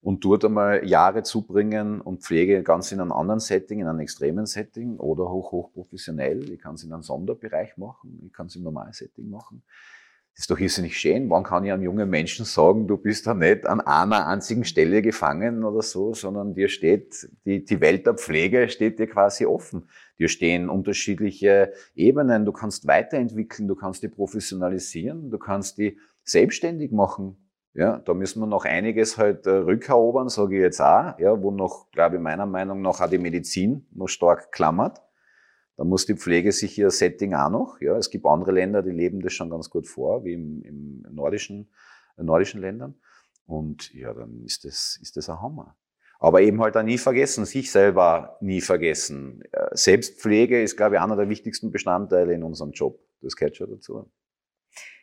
und 0.02 0.24
dort 0.24 0.44
einmal 0.44 0.86
Jahre 0.86 1.22
zubringen 1.22 2.00
und 2.00 2.22
Pflege 2.22 2.62
ganz 2.62 2.90
in 2.92 3.00
einem 3.00 3.12
anderen 3.12 3.40
Setting, 3.40 3.80
in 3.80 3.86
einem 3.86 4.00
extremen 4.00 4.46
Setting 4.46 4.96
oder 4.96 5.30
hoch, 5.30 5.52
hoch 5.52 5.72
professionell. 5.72 6.50
Ich 6.50 6.60
kann 6.60 6.74
es 6.74 6.84
in 6.84 6.92
einem 6.92 7.02
Sonderbereich 7.02 7.76
machen, 7.76 8.22
ich 8.26 8.32
kann 8.32 8.46
es 8.46 8.56
im 8.56 8.62
normalen 8.62 8.92
Setting 8.92 9.28
machen. 9.28 9.62
Das 10.34 10.44
ist 10.44 10.50
doch 10.52 10.58
irrsinnig 10.58 10.96
schön. 10.96 11.28
Wann 11.28 11.42
kann 11.42 11.64
ich 11.64 11.72
einem 11.72 11.82
jungen 11.82 12.08
Menschen 12.08 12.46
sagen, 12.46 12.86
du 12.86 12.96
bist 12.96 13.26
da 13.26 13.34
nicht 13.34 13.66
an 13.66 13.80
einer 13.80 14.26
einzigen 14.26 14.64
Stelle 14.64 15.02
gefangen 15.02 15.64
oder 15.64 15.82
so, 15.82 16.14
sondern 16.14 16.54
dir 16.54 16.68
steht, 16.68 17.28
die, 17.44 17.64
die 17.64 17.80
Welt 17.80 18.06
der 18.06 18.14
Pflege 18.14 18.68
steht 18.70 18.98
dir 18.98 19.08
quasi 19.08 19.44
offen. 19.44 19.88
Dir 20.18 20.28
stehen 20.28 20.70
unterschiedliche 20.70 21.72
Ebenen. 21.94 22.46
Du 22.46 22.52
kannst 22.52 22.86
weiterentwickeln, 22.86 23.68
du 23.68 23.74
kannst 23.74 24.02
die 24.02 24.08
professionalisieren, 24.08 25.30
du 25.30 25.38
kannst 25.38 25.76
die 25.78 25.98
selbstständig 26.24 26.92
machen. 26.92 27.49
Ja, 27.72 27.98
da 27.98 28.14
müssen 28.14 28.40
wir 28.40 28.46
noch 28.46 28.64
einiges 28.64 29.16
halt 29.16 29.46
äh, 29.46 29.50
rückerobern, 29.50 30.28
sage 30.28 30.56
ich 30.56 30.62
jetzt 30.62 30.80
auch, 30.80 31.16
ja, 31.20 31.40
wo 31.40 31.52
noch, 31.52 31.90
glaube 31.92 32.16
ich, 32.16 32.22
meiner 32.22 32.46
Meinung 32.46 32.82
nach 32.82 33.00
auch 33.00 33.08
die 33.08 33.18
Medizin 33.18 33.86
noch 33.92 34.08
stark 34.08 34.50
klammert. 34.50 35.00
Da 35.76 35.84
muss 35.84 36.04
die 36.04 36.16
Pflege 36.16 36.50
sich 36.50 36.76
ihr 36.76 36.90
Setting 36.90 37.32
auch 37.32 37.48
noch. 37.48 37.80
Ja, 37.80 37.96
es 37.96 38.10
gibt 38.10 38.26
andere 38.26 38.52
Länder, 38.52 38.82
die 38.82 38.90
leben 38.90 39.20
das 39.20 39.32
schon 39.34 39.50
ganz 39.50 39.70
gut 39.70 39.86
vor, 39.86 40.24
wie 40.24 40.32
im, 40.32 40.62
im 40.62 41.06
nordischen, 41.14 41.70
äh, 42.16 42.24
nordischen 42.24 42.60
Ländern. 42.60 42.96
Und 43.46 43.94
ja, 43.94 44.12
dann 44.12 44.42
ist 44.44 44.64
das, 44.64 44.98
ist 45.00 45.16
das 45.16 45.30
ein 45.30 45.40
Hammer. 45.40 45.76
Aber 46.18 46.42
eben 46.42 46.60
halt 46.60 46.76
auch 46.76 46.82
nie 46.82 46.98
vergessen, 46.98 47.46
sich 47.46 47.70
selber 47.70 48.36
nie 48.40 48.60
vergessen. 48.60 49.42
Äh, 49.52 49.68
Selbstpflege 49.72 50.60
ist, 50.60 50.76
glaube 50.76 50.96
ich, 50.96 51.00
einer 51.00 51.16
der 51.16 51.28
wichtigsten 51.28 51.70
Bestandteile 51.70 52.34
in 52.34 52.42
unserem 52.42 52.72
Job. 52.72 53.00
Das 53.22 53.36
gehört 53.36 53.56
schon 53.56 53.70
dazu. 53.70 54.10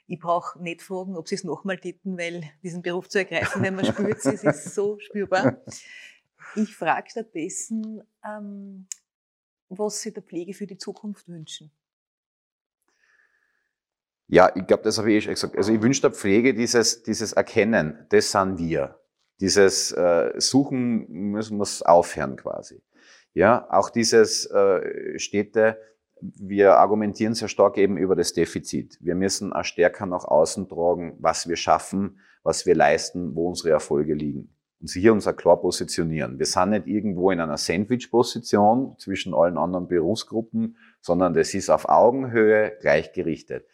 Ich 0.08 0.20
brauche 0.20 0.62
nicht 0.62 0.82
fragen, 0.82 1.18
ob 1.18 1.28
Sie 1.28 1.36
es 1.36 1.44
nochmal 1.44 1.78
täten, 1.78 2.18
weil 2.18 2.44
diesen 2.64 2.82
Beruf 2.82 3.10
zu 3.10 3.20
ergreifen, 3.20 3.62
wenn 3.62 3.76
man 3.76 3.86
spürt, 3.86 4.26
es 4.26 4.44
ist 4.44 4.74
so 4.74 4.98
spürbar. 5.02 5.62
Ich 6.56 6.76
frage 6.76 7.10
stattdessen, 7.10 8.02
ähm, 8.26 8.88
was 9.68 10.02
Sie 10.02 10.14
der 10.14 10.24
Pflege 10.24 10.54
für 10.54 10.66
die 10.66 10.78
Zukunft 10.78 11.28
wünschen. 11.28 11.72
Ja, 14.28 14.54
ich 14.56 14.66
glaube, 14.66 14.84
das 14.84 14.98
habe 14.98 15.12
ich 15.12 15.18
eh 15.18 15.22
schon 15.22 15.34
gesagt. 15.34 15.58
Also 15.58 15.74
ich 15.74 15.82
wünsche 15.82 16.02
der 16.02 16.12
Pflege 16.12 16.54
dieses, 16.54 17.04
dieses 17.04 17.34
Erkennen, 17.34 18.06
das 18.10 18.32
sind 18.32 18.58
wir. 18.58 19.00
Dieses 19.40 19.92
äh, 19.92 20.34
Suchen 20.38 21.08
müssen 21.10 21.58
wir 21.58 21.90
aufhören 21.90 22.36
quasi. 22.38 22.82
Ja, 23.34 23.68
auch 23.70 23.90
dieses 23.90 24.46
äh, 24.48 25.20
Städte, 25.20 25.80
wir 26.22 26.78
argumentieren 26.78 27.34
sehr 27.34 27.48
stark 27.48 27.78
eben 27.78 27.98
über 27.98 28.16
das 28.16 28.34
Defizit. 28.34 28.98
Wir 29.02 29.16
müssen 29.16 29.54
auch 29.54 29.64
stärker 29.64 30.06
nach 30.06 30.26
außen 30.26 30.68
tragen, 30.68 31.16
was 31.20 31.48
wir 31.48 31.56
schaffen, 31.56 32.20
was 32.44 32.66
wir 32.66 32.76
leisten, 32.76 33.36
wo 33.36 33.48
unsere 33.50 33.70
Erfolge 33.70 34.14
liegen. 34.14 34.50
Und 34.80 34.92
hier 34.92 35.12
uns 35.12 35.28
auch 35.28 35.36
klar 35.36 35.60
positionieren. 35.60 36.38
Wir 36.38 36.46
sind 36.46 36.70
nicht 36.70 36.88
irgendwo 36.88 37.32
in 37.32 37.40
einer 37.40 37.58
Sandwich-Position 37.58 38.96
zwischen 39.00 39.34
allen 39.34 39.58
anderen 39.58 39.88
Berufsgruppen, 39.88 40.78
sondern 41.02 41.34
das 41.34 41.54
ist 41.54 41.70
auf 41.70 41.90
Augenhöhe 41.90 42.74
gleichgerichtet. 42.80 43.66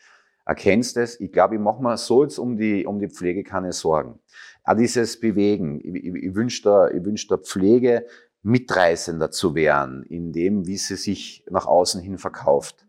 Erkennst 0.45 0.97
es? 0.97 1.19
Ich 1.19 1.31
glaube, 1.31 1.55
ich 1.55 1.61
mache 1.61 1.81
mir 1.81 1.97
so 1.97 2.23
jetzt 2.23 2.37
um 2.37 2.57
die, 2.57 2.85
um 2.85 2.99
die 2.99 3.09
Pflege 3.09 3.43
keine 3.43 3.71
Sorgen. 3.71 4.19
Auch 4.63 4.75
dieses 4.75 5.19
Bewegen. 5.19 5.79
Ich, 5.83 6.03
ich, 6.03 6.15
ich 6.15 6.35
wünsche 6.35 6.63
der, 6.63 7.05
wünsch 7.05 7.27
der 7.27 7.37
Pflege, 7.37 8.05
mitreißender 8.43 9.31
zu 9.31 9.55
werden, 9.55 10.03
in 10.03 10.31
dem, 10.31 10.67
wie 10.67 10.77
sie 10.77 10.97
sich 10.97 11.45
nach 11.49 11.65
außen 11.65 12.01
hin 12.01 12.17
verkauft. 12.17 12.85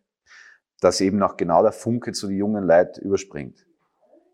Dass 0.80 1.00
eben 1.00 1.22
auch 1.22 1.36
genau 1.36 1.62
der 1.62 1.72
Funke 1.72 2.12
zu 2.12 2.26
den 2.26 2.36
jungen 2.36 2.64
Leuten 2.64 3.00
überspringt. 3.00 3.64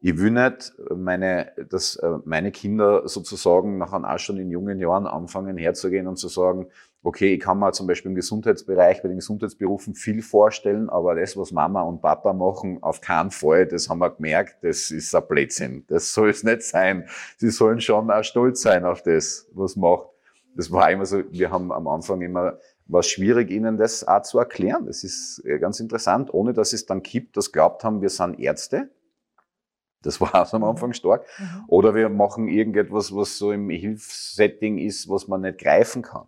Ich 0.03 0.17
will 0.17 0.31
nicht, 0.31 0.73
meine, 0.97 1.53
dass 1.69 1.97
äh, 1.97 2.19
meine 2.25 2.53
Kinder 2.53 3.07
sozusagen 3.07 3.77
nachher 3.77 4.03
auch 4.03 4.19
schon 4.19 4.39
in 4.39 4.51
jungen 4.51 4.79
Jahren 4.79 5.07
anfangen 5.07 5.59
herzugehen 5.59 6.07
und 6.07 6.17
zu 6.17 6.29
sagen, 6.29 6.69
okay, 7.03 7.35
ich 7.35 7.41
kann 7.41 7.59
mir 7.59 7.73
zum 7.73 7.87
Beispiel 7.87 8.11
im 8.11 8.15
Gesundheitsbereich, 8.15 9.03
bei 9.03 9.09
den 9.09 9.19
Gesundheitsberufen 9.19 9.95
viel 9.95 10.23
vorstellen, 10.23 10.89
aber 10.89 11.17
das, 11.17 11.37
was 11.37 11.53
Mama 11.53 11.83
und 11.83 12.01
Papa 12.01 12.33
machen, 12.33 12.83
auf 12.83 13.03
keinen 13.03 13.31
Fall, 13.31 13.67
das 13.67 13.91
haben 13.91 13.99
wir 13.99 14.11
gemerkt, 14.11 14.57
das 14.63 14.91
ist 14.91 15.15
ein 15.15 15.27
Blödsinn. 15.29 15.85
Das 15.89 16.15
soll 16.15 16.31
es 16.31 16.45
nicht 16.45 16.63
sein. 16.63 17.07
Sie 17.37 17.51
sollen 17.51 17.83
schon 17.83 18.11
auch 18.11 18.25
stolz 18.25 18.63
sein 18.63 18.87
auf 18.87 19.03
das, 19.03 19.51
was 19.53 19.77
macht. 19.77 20.09
Das 20.57 20.71
war 20.71 20.91
immer 20.91 21.07
so, 21.07 21.23
wir 21.31 21.51
haben 21.51 21.73
am 21.73 21.87
Anfang 21.87 22.21
immer, 22.23 22.59
war 22.87 23.03
schwierig, 23.03 23.51
ihnen 23.51 23.77
das 23.77 24.07
auch 24.07 24.23
zu 24.23 24.39
erklären. 24.39 24.87
Das 24.87 25.05
ist 25.05 25.43
äh, 25.45 25.59
ganz 25.59 25.81
interessant, 25.81 26.33
ohne 26.35 26.53
dass 26.53 26.73
es 26.73 26.87
dann 26.87 27.03
gibt, 27.03 27.37
dass 27.37 27.53
glaubt 27.53 27.85
haben, 27.85 28.03
wir 28.03 28.11
sind 28.11 28.39
Ärzte. 28.39 28.91
Das 30.03 30.21
war 30.21 30.35
also 30.35 30.57
am 30.57 30.65
Anfang 30.65 30.93
stark. 30.93 31.27
Mhm. 31.39 31.65
Oder 31.69 31.95
wir 31.95 32.09
machen 32.09 32.49
irgendetwas, 32.49 33.15
was 33.15 33.39
so 33.39 33.53
im 33.53 33.69
Hilfssetting 33.71 34.79
ist, 34.79 35.09
was 35.09 35.29
man 35.29 35.43
nicht 35.43 35.59
greifen 35.59 36.03
kann. 36.03 36.27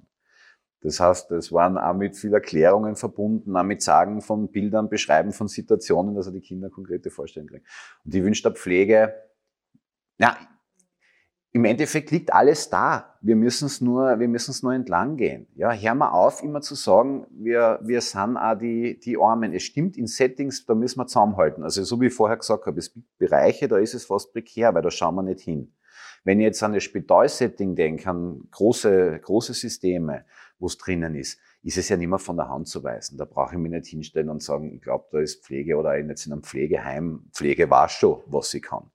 Das 0.82 0.98
heißt, 0.98 1.30
es 1.30 1.52
waren 1.52 1.78
auch 1.78 1.94
mit 1.94 2.16
viel 2.16 2.34
Erklärungen 2.34 2.96
verbunden, 2.96 3.56
auch 3.56 3.62
mit 3.62 3.82
Sagen 3.82 4.20
von 4.20 4.50
Bildern, 4.50 4.88
Beschreiben 4.88 5.32
von 5.32 5.46
Situationen, 5.46 6.16
dass 6.16 6.26
er 6.26 6.32
die 6.32 6.40
Kinder 6.40 6.70
konkrete 6.70 7.10
Vorstellungen 7.10 7.50
kriegen. 7.50 7.64
Und 8.04 8.14
die 8.14 8.24
Wünsche 8.24 8.42
der 8.42 8.52
Pflege, 8.52 9.14
ja, 10.18 10.36
im 11.52 11.64
Endeffekt 11.64 12.10
liegt 12.10 12.32
alles 12.32 12.68
da. 12.68 13.11
Wir 13.24 13.36
müssen 13.36 13.66
es 13.66 13.80
nur, 13.80 14.18
wir 14.18 14.26
müssen 14.26 14.50
es 14.50 14.64
nur 14.64 14.74
entlang 14.74 15.16
gehen. 15.16 15.46
Ja, 15.54 15.72
hör 15.72 15.94
mal 15.94 16.10
auf, 16.10 16.42
immer 16.42 16.60
zu 16.60 16.74
sagen, 16.74 17.24
wir, 17.30 17.78
wir 17.80 18.00
sind 18.00 18.36
auch 18.36 18.58
die, 18.58 18.98
die 18.98 19.16
Armen. 19.16 19.52
Es 19.52 19.62
stimmt 19.62 19.96
in 19.96 20.08
Settings, 20.08 20.66
da 20.66 20.74
müssen 20.74 20.98
wir 20.98 21.06
zusammenhalten. 21.06 21.62
Also, 21.62 21.84
so 21.84 22.00
wie 22.00 22.08
ich 22.08 22.14
vorher 22.14 22.36
gesagt 22.36 22.66
habe, 22.66 22.80
es 22.80 22.92
gibt 22.92 23.06
Bereiche, 23.18 23.68
da 23.68 23.78
ist 23.78 23.94
es 23.94 24.06
fast 24.06 24.32
prekär, 24.32 24.74
weil 24.74 24.82
da 24.82 24.90
schauen 24.90 25.14
wir 25.14 25.22
nicht 25.22 25.40
hin. 25.40 25.72
Wenn 26.24 26.40
ich 26.40 26.44
jetzt 26.44 26.62
an 26.64 26.72
das 26.72 26.82
Spitalsetting 26.82 27.76
denke, 27.76 28.10
an 28.10 28.42
große, 28.50 29.20
große 29.22 29.54
Systeme, 29.54 30.24
wo 30.58 30.66
es 30.66 30.76
drinnen 30.78 31.14
ist, 31.14 31.38
ist 31.62 31.78
es 31.78 31.88
ja 31.88 31.96
nicht 31.96 32.08
mehr 32.08 32.18
von 32.18 32.36
der 32.36 32.48
Hand 32.48 32.66
zu 32.66 32.82
weisen. 32.82 33.18
Da 33.18 33.24
brauche 33.24 33.54
ich 33.54 33.60
mich 33.60 33.70
nicht 33.70 33.86
hinstellen 33.86 34.30
und 34.30 34.42
sagen, 34.42 34.72
ich 34.74 34.82
glaube, 34.82 35.06
da 35.12 35.20
ist 35.20 35.44
Pflege 35.44 35.76
oder 35.76 35.96
jetzt 35.96 36.26
in 36.26 36.32
einem 36.32 36.42
Pflegeheim. 36.42 37.26
Pflege 37.32 37.70
war 37.70 37.88
schon, 37.88 38.20
was 38.26 38.50
sie 38.50 38.60
kann. 38.60 38.90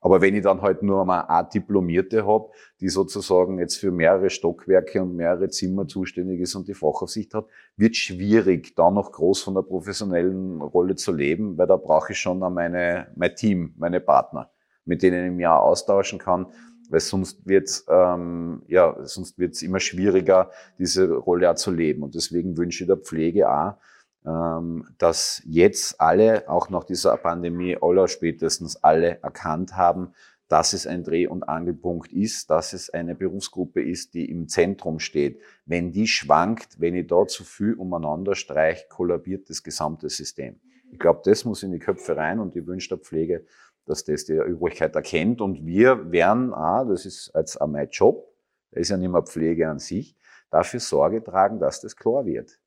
Aber 0.00 0.22
wenn 0.22 0.34
ich 0.34 0.42
dann 0.42 0.62
halt 0.62 0.82
nur 0.82 1.04
mal 1.04 1.22
eine 1.22 1.48
Diplomierte 1.48 2.26
habe, 2.26 2.50
die 2.80 2.88
sozusagen 2.88 3.58
jetzt 3.58 3.76
für 3.76 3.90
mehrere 3.90 4.30
Stockwerke 4.30 5.02
und 5.02 5.14
mehrere 5.14 5.48
Zimmer 5.48 5.86
zuständig 5.86 6.40
ist 6.40 6.54
und 6.54 6.68
die 6.68 6.74
Fachaufsicht 6.74 7.34
hat, 7.34 7.46
wird 7.76 7.96
schwierig, 7.96 8.74
da 8.74 8.90
noch 8.90 9.12
groß 9.12 9.42
von 9.42 9.54
der 9.54 9.62
professionellen 9.62 10.62
Rolle 10.62 10.94
zu 10.94 11.12
leben, 11.12 11.58
weil 11.58 11.66
da 11.66 11.76
brauche 11.76 12.12
ich 12.12 12.18
schon 12.18 12.38
meine, 12.38 13.08
mein 13.14 13.34
Team, 13.34 13.74
meine 13.76 14.00
Partner, 14.00 14.50
mit 14.86 15.02
denen 15.02 15.26
ich 15.26 15.36
mich 15.36 15.46
auch 15.46 15.64
austauschen 15.64 16.18
kann, 16.18 16.46
weil 16.88 17.00
sonst 17.00 17.46
wird 17.46 17.84
ähm, 17.88 18.62
ja, 18.66 18.96
sonst 19.02 19.38
wird's 19.38 19.62
immer 19.62 19.80
schwieriger, 19.80 20.50
diese 20.78 21.12
Rolle 21.12 21.50
auch 21.50 21.54
zu 21.54 21.70
leben. 21.70 22.02
Und 22.02 22.14
deswegen 22.14 22.56
wünsche 22.56 22.84
ich 22.84 22.88
der 22.88 22.96
Pflege 22.96 23.48
auch, 23.50 23.74
dass 24.22 25.42
jetzt 25.46 26.00
alle, 26.00 26.48
auch 26.48 26.68
nach 26.68 26.84
dieser 26.84 27.16
Pandemie, 27.16 27.76
aller 27.80 28.06
spätestens 28.06 28.76
alle 28.76 29.18
erkannt 29.22 29.76
haben, 29.76 30.12
dass 30.50 30.72
es 30.72 30.86
ein 30.86 31.04
Dreh- 31.04 31.28
und 31.28 31.44
Angelpunkt 31.44 32.12
ist, 32.12 32.50
dass 32.50 32.72
es 32.72 32.90
eine 32.90 33.14
Berufsgruppe 33.14 33.82
ist, 33.82 34.14
die 34.14 34.28
im 34.28 34.48
Zentrum 34.48 34.98
steht. 34.98 35.40
Wenn 35.64 35.92
die 35.92 36.08
schwankt, 36.08 36.80
wenn 36.80 36.96
ich 36.96 37.06
da 37.06 37.24
zu 37.26 37.44
viel 37.44 37.74
umeinander 37.74 38.34
streiche, 38.34 38.86
kollabiert 38.88 39.48
das 39.48 39.62
gesamte 39.62 40.08
System. 40.08 40.60
Ich 40.90 40.98
glaube, 40.98 41.20
das 41.24 41.44
muss 41.44 41.62
in 41.62 41.70
die 41.70 41.78
Köpfe 41.78 42.16
rein 42.16 42.40
und 42.40 42.56
ich 42.56 42.66
wünsche 42.66 42.88
der 42.88 42.98
Pflege, 42.98 43.46
dass 43.86 44.04
das 44.04 44.24
die 44.24 44.34
Übrigkeit 44.34 44.94
erkennt. 44.96 45.40
Und 45.40 45.64
wir 45.64 46.10
werden, 46.10 46.52
ah, 46.52 46.84
das 46.84 47.06
ist 47.06 47.30
jetzt 47.34 47.60
auch 47.60 47.68
mein 47.68 47.88
Job, 47.88 48.28
das 48.72 48.82
ist 48.82 48.88
ja 48.90 48.96
nicht 48.96 49.10
mehr 49.10 49.22
Pflege 49.22 49.68
an 49.68 49.78
sich, 49.78 50.16
dafür 50.50 50.80
Sorge 50.80 51.22
tragen, 51.22 51.60
dass 51.60 51.80
das 51.80 51.96
klar 51.96 52.26
wird. 52.26 52.59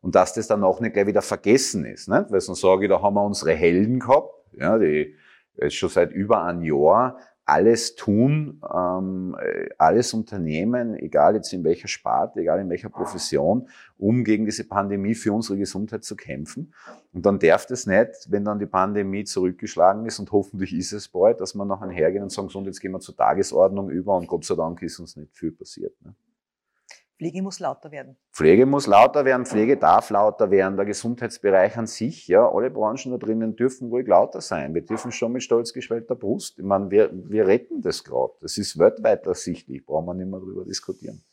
Und 0.00 0.14
dass 0.14 0.34
das 0.34 0.46
dann 0.46 0.64
auch 0.64 0.80
nicht 0.80 0.92
gleich 0.92 1.06
wieder 1.06 1.22
vergessen 1.22 1.84
ist. 1.84 2.08
Nicht? 2.08 2.30
Weil 2.30 2.40
sonst 2.40 2.60
sage 2.60 2.84
ich, 2.84 2.90
da 2.90 3.02
haben 3.02 3.14
wir 3.14 3.24
unsere 3.24 3.52
Helden 3.52 4.00
gehabt, 4.00 4.32
ja, 4.52 4.78
die 4.78 5.14
jetzt 5.56 5.74
schon 5.74 5.88
seit 5.88 6.12
über 6.12 6.44
einem 6.44 6.62
Jahr 6.62 7.18
alles 7.48 7.94
tun, 7.94 8.60
ähm, 8.74 9.34
alles 9.78 10.12
unternehmen, 10.12 10.94
egal 10.94 11.34
jetzt 11.34 11.50
in 11.54 11.64
welcher 11.64 11.88
Sparte, 11.88 12.40
egal 12.40 12.60
in 12.60 12.68
welcher 12.68 12.90
Profession, 12.90 13.70
um 13.96 14.22
gegen 14.22 14.44
diese 14.44 14.64
Pandemie 14.64 15.14
für 15.14 15.32
unsere 15.32 15.58
Gesundheit 15.58 16.04
zu 16.04 16.14
kämpfen. 16.14 16.74
Und 17.14 17.24
dann 17.24 17.38
darf 17.38 17.64
das 17.64 17.86
nicht, 17.86 18.26
wenn 18.28 18.44
dann 18.44 18.58
die 18.58 18.66
Pandemie 18.66 19.24
zurückgeschlagen 19.24 20.04
ist 20.04 20.18
und 20.18 20.30
hoffentlich 20.30 20.74
ist 20.74 20.92
es 20.92 21.08
bald, 21.08 21.40
dass 21.40 21.54
wir 21.54 21.64
nachher 21.64 21.88
hergehen 21.88 22.22
und 22.22 22.30
sagen, 22.30 22.50
so 22.50 22.58
und 22.58 22.66
jetzt 22.66 22.80
gehen 22.80 22.92
wir 22.92 23.00
zur 23.00 23.16
Tagesordnung 23.16 23.88
über 23.88 24.14
und 24.14 24.26
Gott 24.26 24.44
sei 24.44 24.54
Dank 24.54 24.82
ist 24.82 25.00
uns 25.00 25.16
nicht 25.16 25.34
viel 25.34 25.52
passiert. 25.52 25.94
Ne? 26.04 26.14
Pflege 27.18 27.42
muss 27.42 27.58
lauter 27.58 27.90
werden. 27.90 28.16
Pflege 28.32 28.64
muss 28.64 28.86
lauter 28.86 29.24
werden, 29.24 29.44
Pflege 29.44 29.76
darf 29.76 30.10
lauter 30.10 30.52
werden, 30.52 30.76
der 30.76 30.86
Gesundheitsbereich 30.86 31.76
an 31.76 31.88
sich, 31.88 32.28
ja, 32.28 32.48
alle 32.48 32.70
Branchen 32.70 33.10
da 33.10 33.18
drinnen 33.18 33.56
dürfen 33.56 33.88
ruhig 33.88 34.06
lauter 34.06 34.40
sein. 34.40 34.72
Wir 34.72 34.82
dürfen 34.82 35.10
schon 35.10 35.32
mit 35.32 35.42
stolz 35.42 35.72
geschwellter 35.72 36.14
Brust. 36.14 36.60
Ich 36.60 36.64
meine, 36.64 36.92
wir, 36.92 37.10
wir 37.12 37.48
retten 37.48 37.82
das 37.82 38.04
gerade. 38.04 38.34
Das 38.40 38.56
ist 38.56 38.78
weltweit 38.78 39.26
ersichtlich, 39.26 39.84
brauchen 39.84 40.06
wir 40.06 40.14
nicht 40.14 40.30
mehr 40.30 40.38
darüber 40.38 40.64
diskutieren. 40.64 41.24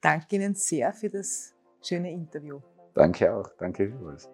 Danke 0.00 0.36
Ihnen 0.36 0.54
sehr 0.54 0.94
für 0.94 1.10
das 1.10 1.52
schöne 1.82 2.10
Interview. 2.10 2.60
Danke 2.94 3.30
auch, 3.30 3.50
danke 3.58 3.88
vielmals. 3.88 4.30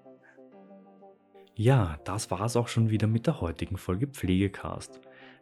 Ja, 1.57 1.99
das 2.05 2.31
war 2.31 2.43
es 2.43 2.55
auch 2.55 2.69
schon 2.69 2.91
wieder 2.91 3.09
mit 3.09 3.27
der 3.27 3.41
heutigen 3.41 3.77
Folge 3.77 4.07
Pflegecast. 4.07 5.01